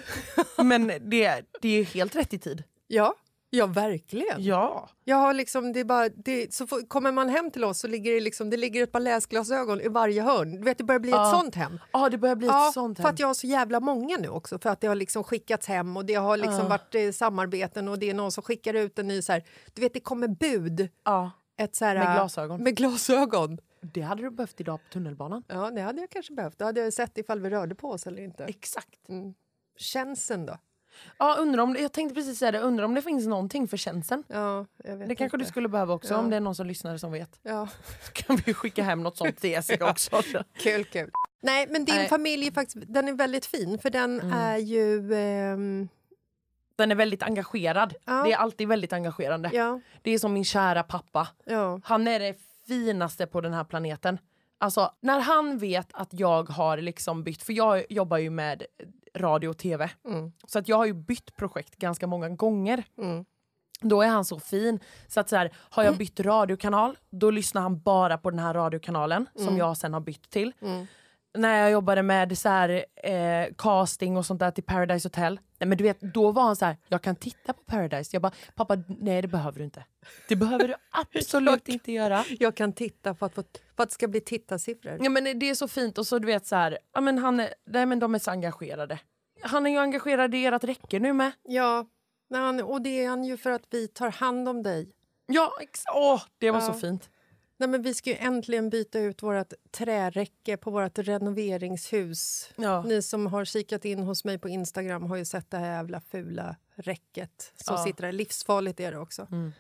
[0.64, 2.64] Men det, det är helt rätt i tid.
[2.88, 3.16] Ja,
[3.54, 4.44] ja verkligen.
[4.44, 4.90] Ja.
[5.04, 7.88] Jag har liksom, det är bara, det, så får, kommer man hem till oss så
[7.88, 10.52] ligger det, liksom, det ligger ett par läsglasögon i varje hörn.
[10.52, 11.26] Du vet, det börjar bli Ja.
[11.34, 11.80] ett sånt hem.
[11.94, 13.14] Ja, det börjar bli Ja, ett sånt för hem.
[13.14, 14.60] att jag har så jävla många nu också.
[14.60, 16.68] För att det har liksom skickats hem och det har liksom Ja.
[16.68, 19.44] varit eh, samarbeten och det är någon som skickar ut en ny så här,
[19.74, 20.90] du vet det kommer bud.
[21.06, 22.64] Ja, Ett så här, Med glasögon.
[22.64, 23.58] Med glasögon.
[23.94, 25.44] det hade du behövt idag på tunnelbanan.
[25.48, 26.58] Ja, det hade jag kanske behövt.
[26.60, 28.44] Då hade jag sett ifall vi rörde på oss eller inte.
[28.46, 29.10] Exakt.
[29.10, 29.34] Mm.
[29.78, 30.58] Känseln då?
[31.18, 34.24] Ja, undrar om, jag tänkte precis säga det, undrar om det finns någonting för känslan.
[34.28, 35.46] Ja, jag vet Det kanske inte.
[35.46, 36.18] du skulle behöva också Ja.
[36.20, 37.40] om det är någon som lyssnar som vet.
[37.44, 37.68] Ja,
[38.06, 40.24] Så kan vi skicka hem något sånt till Jessica också.
[40.58, 41.12] kul, kul.
[41.42, 42.08] Nej, men din Nej.
[42.10, 44.34] familj är faktiskt, den är väldigt fin för den Mm.
[44.34, 45.14] är ju...
[45.14, 45.88] ehm,
[46.76, 47.94] Den är väldigt engagerad.
[48.06, 48.24] Ja.
[48.24, 49.50] Det är alltid väldigt engagerande.
[49.54, 51.28] ja, Det är som min kära pappa.
[51.46, 51.80] ja.
[51.84, 52.36] Han är det
[52.68, 54.18] finaste på den här planeten.
[54.58, 58.64] Alltså när han vet att jag har liksom bytt, för jag jobbar ju med
[59.18, 59.90] radio och tv.
[60.06, 60.32] Mm.
[60.48, 62.84] Så att jag har ju bytt projekt ganska många gånger.
[62.98, 63.26] Mm.
[63.82, 64.80] Då är han så fin.
[65.08, 68.54] Så att så här, har jag bytt radiokanal, då lyssnar han bara på den här
[68.54, 70.54] radiokanalen som jag sen har bytt till.
[71.34, 75.68] När jag jobbade med så här, eh, casting och sånt där till Paradise Hotel, nej,
[75.68, 78.10] men du vet, då var han så här, jag kan titta på Paradise.
[78.16, 79.86] Jag bara, pappa nej det behöver du inte.
[80.28, 82.24] Det behöver du absolut inte göra.
[82.40, 83.44] Jag kan titta för att, få,
[83.76, 84.98] för att det ska bli tittarsiffror.
[85.02, 87.40] Ja, men det är så fint och så du vet så här, ja, men han
[87.40, 89.00] är, nej, men de är så engagerade.
[89.42, 91.32] Han är ju engagerad i ert räcke nu med.
[91.44, 91.86] Ja,
[92.66, 94.92] och det är han ju för att vi tar hand om dig.
[95.28, 96.66] Ja, ex- åh, det var Ja.
[96.66, 97.10] så fint.
[97.62, 102.50] Nej, men vi ska ju äntligen byta ut vårt träräcke på vårt renoveringshus.
[102.56, 102.82] Ja.
[102.84, 106.02] Ni som har kikat in hos mig på Instagram har ju sett det här jävla
[106.02, 107.84] fula räcket som Ja.
[107.84, 108.12] sitter där.
[108.12, 109.28] Livsfarligt är det också.
[109.32, 109.52] Mm.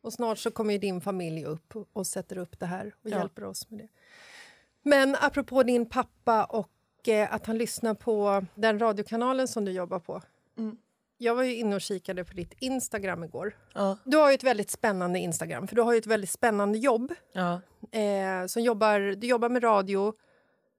[0.00, 3.18] Och snart så kommer din familj upp och sätter upp det här och Ja.
[3.18, 3.88] hjälper oss med det.
[4.82, 9.98] Men apropå din pappa och eh, att han lyssnar på den radiokanalen som du jobbar
[9.98, 10.22] på.
[10.58, 10.76] Mm.
[11.24, 13.56] Jag var ju inne och kikade på ditt Instagram igår.
[13.74, 13.98] Ja.
[14.04, 17.14] Du har ju ett väldigt spännande Instagram, för du har ju ett väldigt spännande jobb.
[17.32, 17.60] Ja.
[17.98, 20.12] Eh, som jobbar, du jobbar med radio.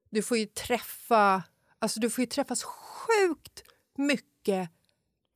[0.09, 1.43] Du får ju träffa...
[1.79, 3.63] Alltså du får ju träffas sjukt
[3.97, 4.69] mycket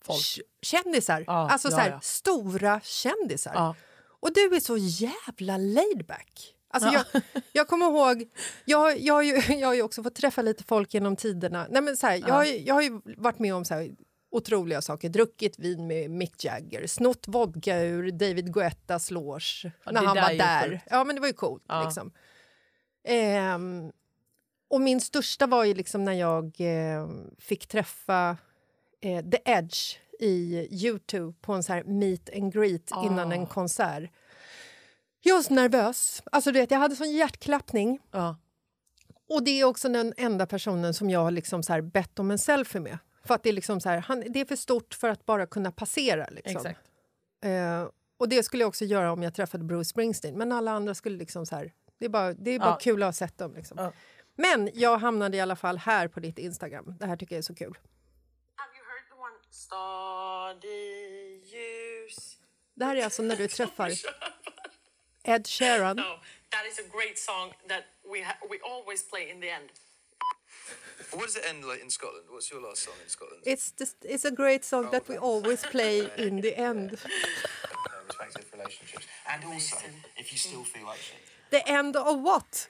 [0.03, 0.19] Folk.
[0.61, 1.23] kändisar.
[1.27, 1.99] Ja, alltså ja, så här, ja.
[2.01, 3.51] stora kändisar.
[3.55, 3.75] Ja.
[4.19, 6.55] Och du är så jävla laid back.
[6.71, 7.03] Alltså Ja.
[7.13, 8.29] jag, jag kommer ihåg...
[8.65, 11.67] Jag, jag, har ju, jag har ju också fått träffa lite folk genom tiderna.
[11.69, 13.89] Nej, men så här, jag, har, ju- jag har ju varit med om så här,
[14.31, 15.09] otroliga saker.
[15.09, 20.33] Druckit vin med Mick Jagger, snott vodka ur David Guettas loge Ja, när han var
[20.37, 20.69] där.
[20.69, 20.83] sjukt.
[20.89, 21.63] Ja, men det var ju coolt.
[21.67, 21.83] Ja.
[21.83, 22.11] Liksom.
[23.07, 23.91] Ehm,
[24.69, 27.07] och min största var ju liksom när jag eh,
[27.37, 28.37] fick träffa
[29.01, 33.05] eh, The Edge i Youtube på en så här meet and greet Ah.
[33.05, 34.09] innan en konsert.
[35.21, 36.23] Jag var så nervös.
[36.31, 37.99] Alltså, du vet, jag hade sån hjärtklappning.
[38.11, 38.37] Ja.
[39.29, 42.31] Och det är också den enda personen som jag har liksom så här bett om
[42.31, 42.97] en selfie med.
[43.23, 45.45] För att det är, liksom så här, han, det är för stort för att bara
[45.45, 46.27] kunna passera.
[46.31, 46.55] Liksom.
[46.57, 46.79] Exakt.
[47.41, 50.37] Eh, och det skulle jag också göra om jag träffade Bruce Springsteen.
[50.37, 51.73] Men alla andra skulle liksom så här...
[51.99, 52.77] Det är bara, det är bara Ja.
[52.81, 53.53] kul att ha sett dem.
[53.53, 53.77] Liksom.
[53.77, 53.91] Ja.
[54.35, 56.95] Men jag hamnade i alla fall här på ditt Instagram.
[56.99, 57.77] Det här tycker jag är så kul.
[58.55, 61.35] Have you heard the one Study
[62.05, 62.21] use?
[62.75, 63.91] Det här är alltså när du träffar
[65.23, 65.95] Ed Sheeran.
[65.97, 66.03] No,
[66.49, 69.69] that is a great song that we ha- we always play in the end.
[71.11, 72.25] What does it end like in Scotland?
[72.29, 73.41] What's your last song in Scotland?
[73.45, 76.91] It's, just, it's a great song that we always play in the end.
[78.07, 79.05] respective relationships.
[79.25, 79.75] And also,
[80.15, 81.19] if you still feel like shit.
[81.51, 82.67] The end of what?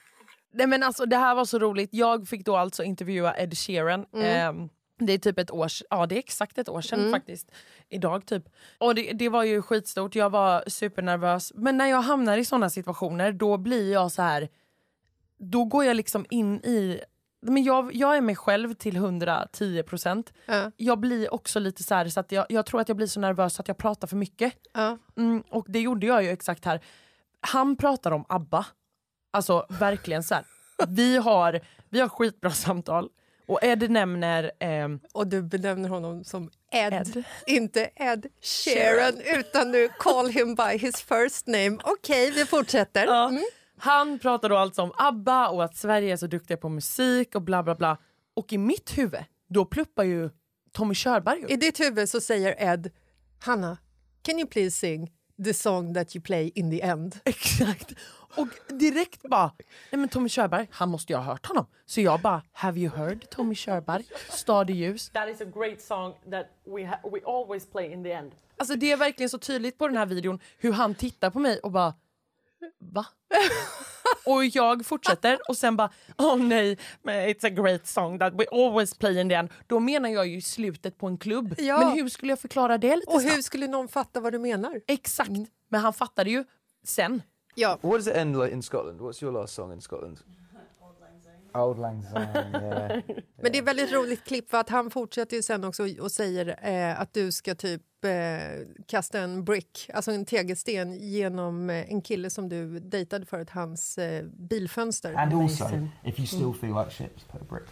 [0.52, 1.90] Nej men alltså det här var så roligt.
[1.94, 4.06] Jag fick då alltså intervjua Ed Sheeran.
[4.14, 4.26] Mm.
[4.26, 4.70] Ehm,
[5.02, 7.12] Det är typ ett år ja det är exakt ett år sedan Mm.
[7.12, 7.52] faktiskt.
[7.90, 8.44] Idag typ.
[8.78, 11.52] Och det, det var ju skitstort, jag var supernervös.
[11.56, 14.50] Men när jag hamnar i såna situationer då blir jag så här.
[15.38, 17.02] Då går jag liksom in i,
[17.42, 20.34] men jag, jag är mig själv till 110 procent.
[20.46, 20.72] Ja.
[20.78, 23.20] Jag blir också lite så här så att jag, jag tror att jag blir så
[23.20, 24.54] nervös att jag pratar för mycket.
[24.74, 24.98] Ja.
[25.18, 26.80] Mm, och det gjorde jag ju exakt här.
[27.42, 28.66] Han pratar om ABBA.
[29.34, 30.44] Alltså verkligen så här.
[30.88, 31.60] Vi har,
[31.90, 33.10] vi har skitbra samtal.
[33.48, 34.52] Och Ed nämner...
[34.60, 37.24] ehm, Och du benämner honom som Ed, Ed.
[37.48, 41.78] inte Ed Sheeran, utan du call him by his first name.
[41.84, 43.28] Okej, vi fortsätter.
[43.28, 43.44] Mm.
[43.80, 47.42] Han pratar då alltså om ABBA och att Sverige är så duktiga på musik och
[47.42, 47.98] bla bla bla.
[48.34, 50.30] Och i mitt huvud, då pluppar ju
[50.72, 51.52] Tommy Körberg upp.
[51.52, 52.92] I ditt huvud så säger Ed,
[53.40, 53.78] Hanna,
[54.22, 55.12] can you please sing
[55.44, 57.20] the song that you play in the end?
[57.26, 57.94] Exakt.
[58.36, 58.48] Och
[58.80, 59.52] direkt bara,
[59.92, 61.66] nej men Tommy Körberg, han måste ju ha hört honom.
[61.86, 64.04] Så jag bara, have you heard Tommy Körberg?
[64.30, 65.10] Stad i ljus.
[65.10, 68.32] That is a great song that we ha- we always play in the end.
[68.58, 71.60] Alltså det är verkligen så tydligt på den här videon hur han tittar på mig
[71.60, 71.94] och bara
[72.80, 73.06] va?
[74.26, 78.94] och jag fortsätter och sen bara oh nej, it's a great song that we always
[78.94, 79.50] play in the end.
[79.68, 81.56] Då menar jag ju slutet på en klubb.
[81.58, 81.80] Ja.
[81.80, 83.44] Men hur skulle jag förklara det lite Och hur snabbt?
[83.44, 84.82] skulle någon fatta vad du menar?
[84.88, 85.32] Exakt,
[85.70, 86.44] men han fattade ju
[86.84, 87.22] sen.
[87.56, 87.78] Ja.
[87.82, 89.00] What does it end like in Scotland?
[89.02, 90.20] What's your last song in Scotland?
[91.54, 93.02] Lang Syne, yeah.
[93.42, 96.60] Men det är väldigt roligt klipp för att han fortsätter ju sen också och säger
[96.62, 98.12] eh, att du ska typ eh,
[98.88, 103.98] kasta en brick, alltså en tegelsten genom eh, en kille som du dejtade förut, hans
[103.98, 105.14] eh, bilfönster.
[105.14, 105.66] And also,
[106.04, 107.68] if you still feel like shit, just put a brick.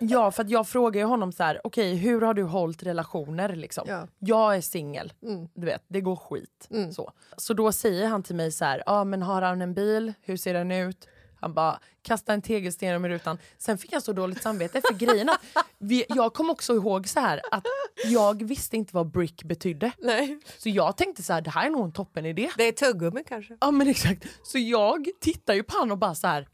[0.00, 3.84] Ja, för jag frågar ju honom så här, okej hur har du hållit relationer liksom?
[3.88, 4.06] Ja.
[4.18, 5.48] Jag är singel, Mm.
[5.54, 6.68] du vet, det går skit.
[6.70, 6.92] Mm.
[6.92, 7.12] Så.
[7.36, 10.36] så då säger han till mig så här, ja men har han en bil, hur
[10.36, 11.08] ser den ut?
[11.40, 13.38] Han bara, kasta en tegelsten genom rutan.
[13.58, 15.40] Sen fick jag så dåligt samvete för grejen att
[15.78, 17.64] vi, jag kom också ihåg så här att
[18.04, 19.92] jag visste inte vad brick betydde.
[19.98, 20.38] Nej.
[20.58, 22.50] Så jag tänkte så här, det här är nog en toppen idé.
[22.56, 23.56] Det är tuggummi kanske.
[23.60, 24.26] Ja men exakt.
[24.42, 26.48] Så jag tittar ju på honom och bara så här,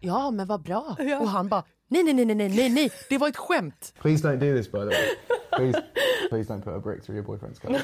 [0.00, 0.96] ja men vad bra.
[0.98, 1.18] Ja.
[1.20, 1.64] Och han bara,
[2.02, 3.94] nej nej nej nej nej nej, det var ett skämt.
[4.02, 5.16] Please don't do this, by the way.
[5.56, 5.82] Please,
[6.28, 7.70] please don't put a brick through your boyfriend's car.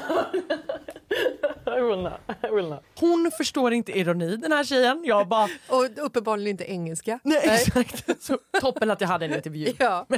[1.77, 2.19] I will not.
[2.43, 2.83] I will not.
[2.99, 5.01] Hon förstår inte ironi den här tjejen.
[5.05, 7.19] Jag bara, Och uppenbarligen inte engelska.
[7.23, 8.23] nej, exakt.
[8.23, 10.05] Så, toppen att jag hade en intervju Ja.
[10.09, 10.15] på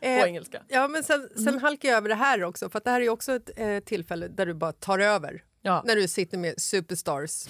[0.00, 0.62] Eh, engelska.
[0.68, 1.60] Ja, men sen, sen Mm.
[1.62, 4.28] halkar jag över det här också, för att det här är också ett eh, tillfälle
[4.28, 5.42] där du bara tar över.
[5.62, 5.82] Ja.
[5.86, 7.46] När du sitter med superstars.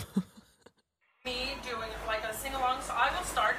[1.24, 1.30] Me
[1.70, 3.54] doing like a sing along, so I will start.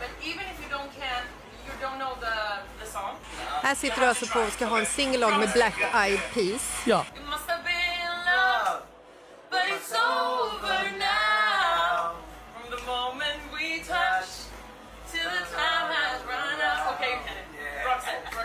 [0.00, 1.22] But even if you don't can,
[1.66, 2.36] you don't know the
[2.84, 3.14] the song.
[3.66, 6.82] Här sitter du alltså på och ska ha en singalong med Black Eyed Peas.
[6.84, 7.04] Ja.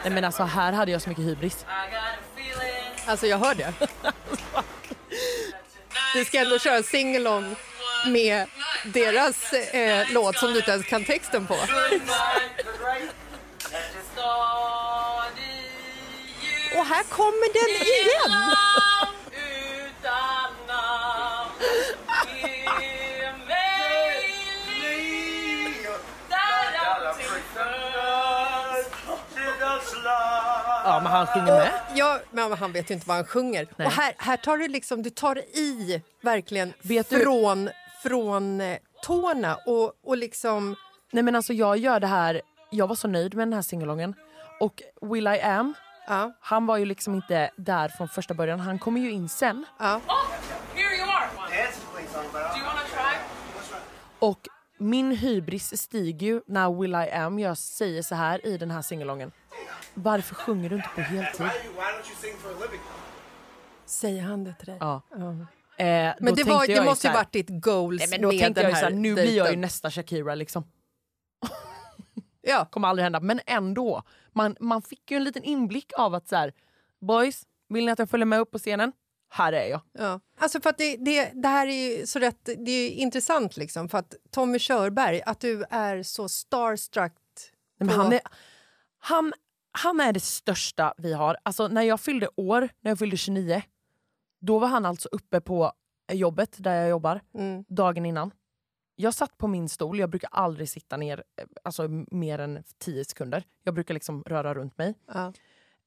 [0.04, 1.66] Nej men alltså här hade jag så mycket hybris.
[3.06, 3.74] Alltså jag hör det.
[6.14, 7.56] Du ska ändå köra singalong
[8.08, 8.48] med
[8.86, 11.58] deras eh, låt som du inte ens kan texten på.
[16.78, 18.32] Och här kommer den igen!
[30.86, 31.72] Ja men han sjunger med.
[31.96, 33.68] Ja, men han vet ju inte vad han sjunger.
[33.76, 33.88] Nej.
[33.88, 37.70] Och här, här tar du liksom, du tar i verkligen Vet du- från,
[38.04, 40.76] från eh, tårna och, och liksom...
[41.12, 44.14] Nej men alltså jag gör det här, jag var så nöjd med den här singalongen.
[44.60, 45.74] Och Will I Am,
[46.08, 48.60] Ja, han var ju liksom inte där från första början.
[48.60, 49.66] Han kommer ju in sen.
[49.80, 50.02] ja.
[50.08, 50.14] Oh,
[50.76, 51.30] here you are.
[52.34, 53.18] Do you want to try?
[54.20, 54.48] Och
[54.78, 58.82] min hybris stiger ju när Will I Am jag säger så här i den här
[58.82, 59.32] singalongen.
[59.94, 61.50] Varför sjunger du inte på heltid?
[63.86, 64.78] Säger han det till dig?
[64.80, 65.02] Ja.
[65.12, 65.32] Ja.
[65.86, 68.62] Eh, Men det, var, det måste ju varit ditt goals Nej, men då med tänkte
[68.62, 70.64] den jag ju så här här, nu blir jag ju nästa Shakira liksom.
[72.42, 72.66] Ja.
[72.66, 73.20] Kommer aldrig hända.
[73.20, 76.54] Men ändå, man, man fick ju en liten inblick av att så här,
[77.02, 78.92] boys, vill ni att jag följer med upp på scenen?
[79.34, 79.82] Här är jag.
[79.94, 80.20] Ja.
[80.38, 83.90] Alltså för att det, det, det här är ju så rätt, det är intressant liksom
[83.90, 87.14] för att Tommy Körberg, att du är så starstruck.
[87.80, 88.20] Nej, på- han, är,
[89.00, 89.34] han,
[89.72, 91.38] han är det största vi har.
[91.44, 93.62] Alltså, när jag fyllde år, när jag fyllde 29,
[94.42, 95.72] då var han alltså uppe på
[96.12, 97.64] jobbet där jag jobbar Mm.
[97.68, 98.32] dagen innan.
[99.02, 103.06] Jag satt på min stol, jag brukar aldrig sitta ner eh, alltså, mer än 10
[103.06, 103.44] sekunder.
[103.64, 104.96] Jag brukar liksom röra runt mig.
[105.08, 105.34] Ja.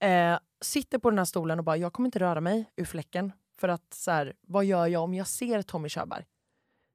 [0.08, 3.32] Eh, sitter på den här stolen och bara, jag kommer inte röra mig ur fläcken.
[3.58, 6.24] För att så här, vad gör jag om jag ser Tommy Körberg?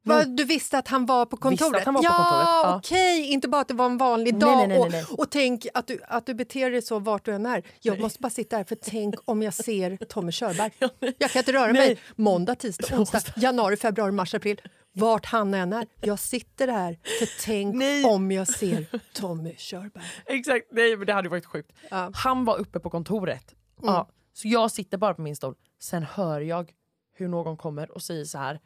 [0.03, 1.86] Vad, du visste att han var på kontoret?
[1.86, 2.76] Var på ja, kontoret, ja.
[2.78, 3.32] okej.
[3.32, 4.70] Inte bara att det var en vanlig Nej, dag.
[4.70, 5.05] nej, nej.
[5.11, 7.63] Och, och tänk att du, att du beter dig så vart du än är.
[7.80, 10.72] Jag måste bara sitta här för tänk om jag ser Tommy Körberg.
[11.17, 11.99] Jag kan inte röra mig.
[12.15, 14.61] Måndag, tisdag, onsdag, januari, februari, mars, april.
[14.92, 15.88] Vart han än är.
[16.02, 17.76] Jag sitter här för tänk
[18.06, 20.04] om jag ser Tommy Körberg.
[20.26, 21.72] Exakt, nej men det hade varit sjukt.
[22.14, 23.56] Han var uppe på kontoret.
[23.82, 23.94] Mm.
[23.94, 25.56] Ja, så jag sitter bara på min stol.
[25.80, 26.74] Sen hör jag
[27.16, 28.60] hur någon kommer och säger så här.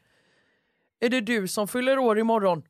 [0.99, 2.63] Är det du som fyller år imorgon?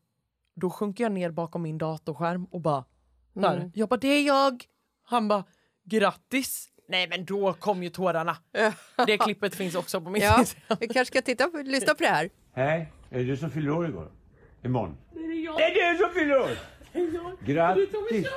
[0.55, 2.85] Då sjunker jag ner bakom min datorskärm och bara...
[3.33, 3.55] Där.
[3.57, 3.71] Mm.
[3.75, 4.65] Jag bara, det är jag.
[5.03, 5.43] Han bara,
[5.83, 6.69] grattis.
[6.87, 8.37] Nej men då kom ju tårarna.
[9.07, 10.45] Det klippet finns också på min Ja,
[10.79, 12.29] vi kanske ska titta på, lyssna på det här.
[12.53, 14.11] Hej, är det du som fyller år igår?
[14.63, 14.97] Imorgon?
[15.13, 15.57] Det är jag.
[15.57, 16.57] Det är du som fyller år!
[17.45, 18.27] Grattis!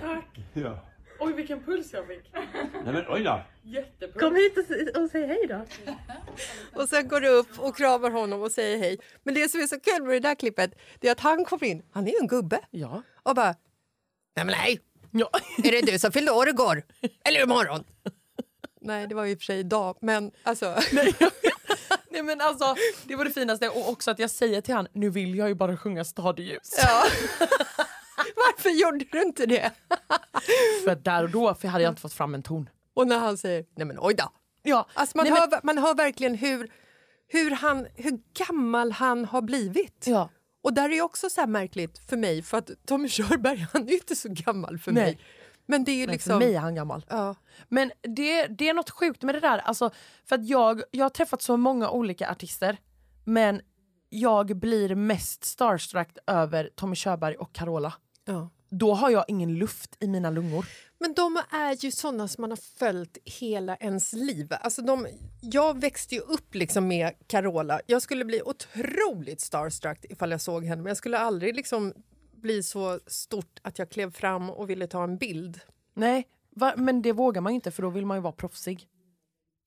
[0.00, 0.40] Tack.
[0.52, 0.78] Ja.
[1.20, 2.30] Oj vilken puls jag fick.
[2.84, 3.40] Nej men oj då!
[3.62, 4.20] Jättepuls.
[4.22, 5.64] Kom hit och, och säg hej då.
[6.82, 8.98] Och sen går du upp och kramar honom och säger hej.
[9.22, 11.64] Men det som är så kul med det där klippet det är att han kommer
[11.64, 13.02] in, han är ju en gubbe, Ja.
[13.22, 13.54] och bara
[14.36, 14.80] Nej men nej,
[15.10, 15.30] Ja.
[15.64, 16.82] är det du som fyllde år igår?
[17.24, 17.84] Eller imorgon?
[18.84, 20.66] Nej, det var ju i och för sig idag, men alltså...
[22.10, 22.74] Nej men alltså
[23.04, 25.54] det var det finaste och också att jag säger till han nu vill jag ju
[25.54, 26.74] bara sjunga Stadljus.
[26.78, 27.04] Ja.
[28.36, 29.70] Varför gjorde du inte det?
[30.84, 32.68] För där och då för hade jag inte fått fram en ton.
[32.94, 34.32] Och när han säger nej men oj då.
[34.62, 36.70] Ja, Alltså man, nej, hör, man hör verkligen hur,
[37.28, 40.04] hur, han, hur gammal han har blivit.
[40.06, 40.30] Ja.
[40.62, 44.16] Och där är också så märkligt för mig, för att Tommy Körberg han är inte
[44.16, 45.04] så gammal för Nej.
[45.04, 45.18] mig.
[45.66, 46.30] Men det är liksom...
[46.30, 47.06] För mig är han gammal.
[47.08, 47.34] Ja.
[47.68, 49.58] Men det, det är något sjukt med det där.
[49.58, 49.90] Alltså,
[50.24, 52.78] för att jag, jag har träffat så många olika artister
[53.24, 53.60] men
[54.08, 57.94] jag blir mest starstruck över Tommy Körberg och Carola.
[58.24, 58.50] Ja.
[58.70, 60.66] Då har jag ingen luft i mina lungor.
[60.98, 64.48] Men de är ju såna som man har följt hela ens liv.
[64.60, 65.06] Alltså de,
[65.40, 67.80] jag växte ju upp liksom med Carola.
[67.86, 71.94] Jag skulle bli otroligt starstruck ifall jag såg henne men jag skulle aldrig liksom
[72.44, 75.60] bli så stort att jag klev fram och ville ta en bild.
[75.94, 76.74] Nej, va?
[76.76, 78.88] men det vågar man ju inte för då vill man ju vara proffsig.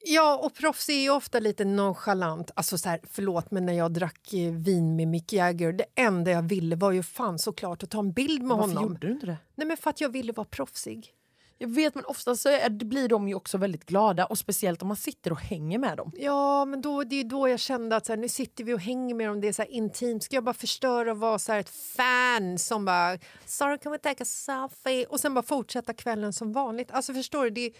[0.06, 2.52] Ja, och proffs är ju ofta lite nonchalant.
[2.56, 6.32] Alltså så här, förlåt, men när jag drack eh, vin med Mick Jagger, det enda
[6.32, 8.84] jag ville var ju fan såklart att ta en bild med Varför honom.
[8.84, 9.38] gjorde du inte det?
[9.56, 11.14] Nej, men för att jag ville vara proffsig.
[11.58, 14.88] Jag vet men ofta så är, blir de ju också väldigt glada och speciellt om
[14.88, 16.12] man sitter och hänger med dem.
[16.16, 18.80] Ja, men då, det är då jag kände att så här, nu sitter vi och
[18.80, 20.24] hänger med dem, det är så intimt.
[20.24, 24.24] Ska jag bara förstöra och vara så ett fan som bara “Sorry, can we take
[24.24, 26.92] a selfie?” och sen bara fortsätta kvällen som vanligt.
[26.92, 27.50] Alltså förstår du?
[27.50, 27.74] Det,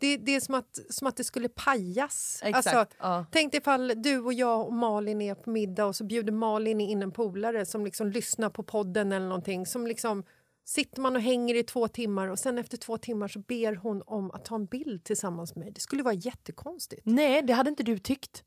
[0.00, 2.40] det, det är som att, som att det skulle pajas.
[2.42, 3.26] Exakt, Alltså, ja.
[3.32, 6.80] Tänk dig ifall du och jag och Malin är på middag och så bjuder Malin
[6.80, 9.66] in en polare som liksom lyssnar på podden eller någonting.
[9.66, 10.24] Som liksom,
[10.64, 14.02] sitter man och hänger i två timmar och sen efter två timmar så ber hon
[14.06, 15.72] om att ta en bild tillsammans med mig.
[15.72, 17.02] Det skulle vara jättekonstigt.
[17.04, 18.44] Nej, det hade inte du tyckt.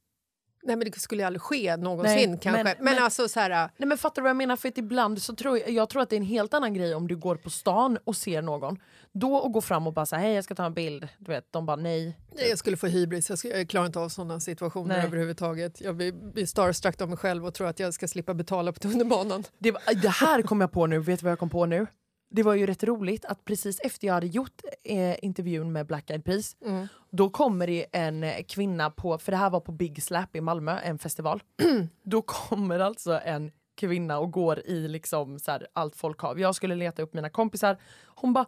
[0.68, 2.63] Nej, men det skulle ju aldrig ske någonsin Nej, kanske.
[2.63, 3.49] Men, men- men- alltså så här...
[3.78, 4.55] Nej men fattar du vad jag menar?
[4.55, 6.95] För att ibland så tror jag, jag tror att det är en helt annan grej
[6.95, 8.78] om du går på stan och ser någon.
[9.11, 11.07] Då och går fram och bara säger hej jag ska ta en bild.
[11.18, 12.20] Du vet, de bara nej.
[12.36, 15.05] Nej, Jag skulle få hybris, jag, skulle, jag klarar inte av sådana situationer Nej.
[15.05, 15.82] överhuvudtaget.
[15.82, 18.80] Jag blir, blir starstruck av mig själv och tror att jag ska slippa betala på
[18.80, 19.43] tunnelbanan.
[19.57, 21.88] Det, det här kom jag på nu, vet du vad jag kom på nu?
[22.36, 26.09] Det var ju rätt roligt att precis efter jag hade gjort eh, intervjun med Black
[26.09, 26.88] Eyed Peas Mm.
[27.11, 30.41] då kommer det en eh, kvinna på, för det här var på Big Slap i
[30.41, 31.43] Malmö, en festival.
[32.03, 36.36] då kommer alltså en kvinna och går i liksom så här, allt folk har.
[36.36, 37.77] Jag skulle leta upp mina kompisar.
[38.05, 38.45] Hon bara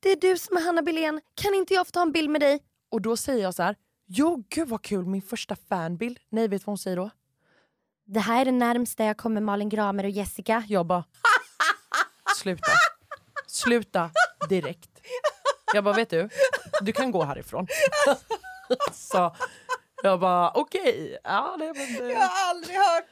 [0.00, 1.20] Det är du som är Hanna Billén.
[1.34, 2.60] Kan inte jag få ta en bild med dig?
[2.90, 3.76] Och då säger jag så här,
[4.06, 6.18] jo gud vad kul, min första fanbild.
[6.28, 7.10] Nej, vet du vad hon säger då?
[8.06, 10.64] Det här är det närmsta jag kommer Malin Gramer och Jessica.
[10.68, 11.04] Jag bara,
[12.38, 12.72] sluta.
[13.46, 14.10] Sluta
[14.48, 14.90] direkt.
[15.74, 16.28] Jag bara, vet du,
[16.80, 17.66] du kan gå härifrån.
[18.92, 19.36] Så
[20.02, 21.18] jag bara, okej.
[21.24, 22.12] Ja, det, men det.
[22.12, 23.04] Jag har aldrig hört,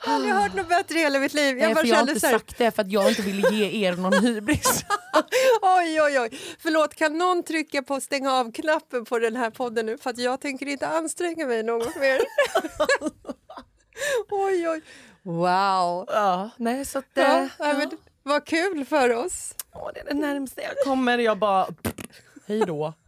[0.00, 1.58] aldrig hört något bättre i hela mitt liv.
[1.58, 3.86] Jag Nej, för jag har inte här, sagt det för att jag inte ville ge
[3.86, 4.84] er någon hybris.
[5.62, 6.40] oj, oj, oj.
[6.58, 9.98] Förlåt, kan någon trycka på stänga av-knappen på den här podden nu?
[9.98, 12.20] För att jag tänker inte anstränga mig något mer.
[14.30, 14.82] oj, oj.
[15.22, 16.04] Wow.
[16.08, 17.90] Ja, nej, så att, Ja, eh, nej, men,
[18.24, 19.54] vad kul för oss.
[19.72, 21.18] Åh, det är det närmaste jag kommer.
[21.18, 21.66] Jag bara,
[22.46, 22.92] hej då.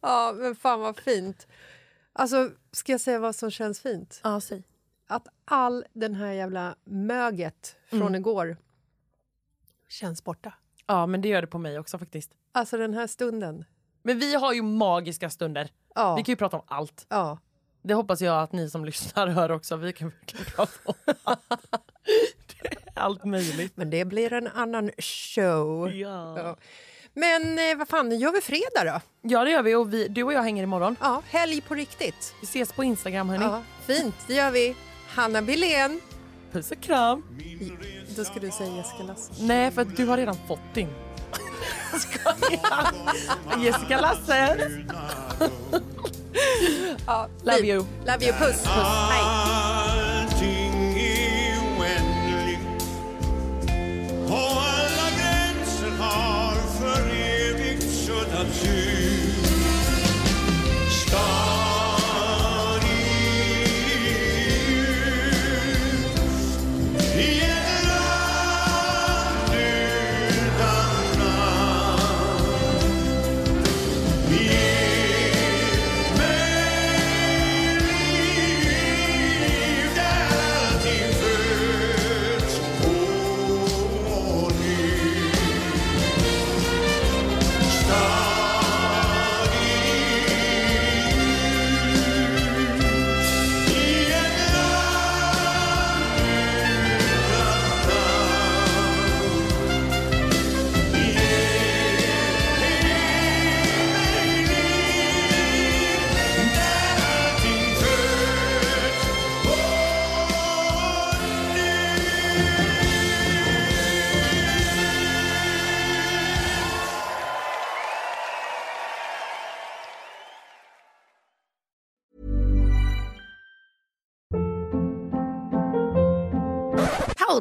[0.00, 1.46] Ja, men fan vad fint.
[2.12, 4.20] Alltså, ska jag säga vad som känns fint?
[4.24, 4.62] Ja, säg.
[5.06, 8.14] Att all den här jävla möget från Mm.
[8.14, 8.56] igår
[9.88, 10.54] känns borta.
[10.86, 12.30] Ja, men det gör det på mig också faktiskt.
[12.52, 13.64] Alltså den här stunden.
[14.02, 15.70] Men vi har ju magiska stunder.
[15.94, 16.16] Ja.
[16.16, 17.06] Vi kan ju prata om allt.
[17.08, 17.38] Ja.
[17.82, 19.76] Det hoppas jag att ni som lyssnar hör också.
[19.76, 20.94] Vi kan verkligen prata om
[21.24, 21.40] allt.
[22.96, 23.72] Allt möjligt.
[23.76, 25.90] Men det blir en annan show.
[25.90, 26.56] Ja.
[27.14, 29.00] Men eh, vad fan, gör vi fredag då?
[29.22, 30.96] Ja det gör vi och vi, du och jag hänger imorgon.
[31.00, 32.34] Ja, helg på riktigt.
[32.40, 33.44] Vi ses på Instagram hörni.
[33.44, 34.74] Ja, fint, det gör vi.
[35.08, 36.00] Hanna Billén.
[36.52, 37.24] Puss och kram.
[38.16, 39.32] Då ska du säga Jessica Lasse.
[39.40, 40.88] Nej för att du har redan fått din.
[42.00, 42.92] Skojar.
[43.64, 44.56] Jessica Lasse.
[47.06, 47.84] ja, Love you.
[48.06, 48.62] Love you, puss.
[48.62, 48.66] puss.
[49.10, 49.95] Hej.
[54.28, 58.95] Och alla gränser har för evigt suddats ut.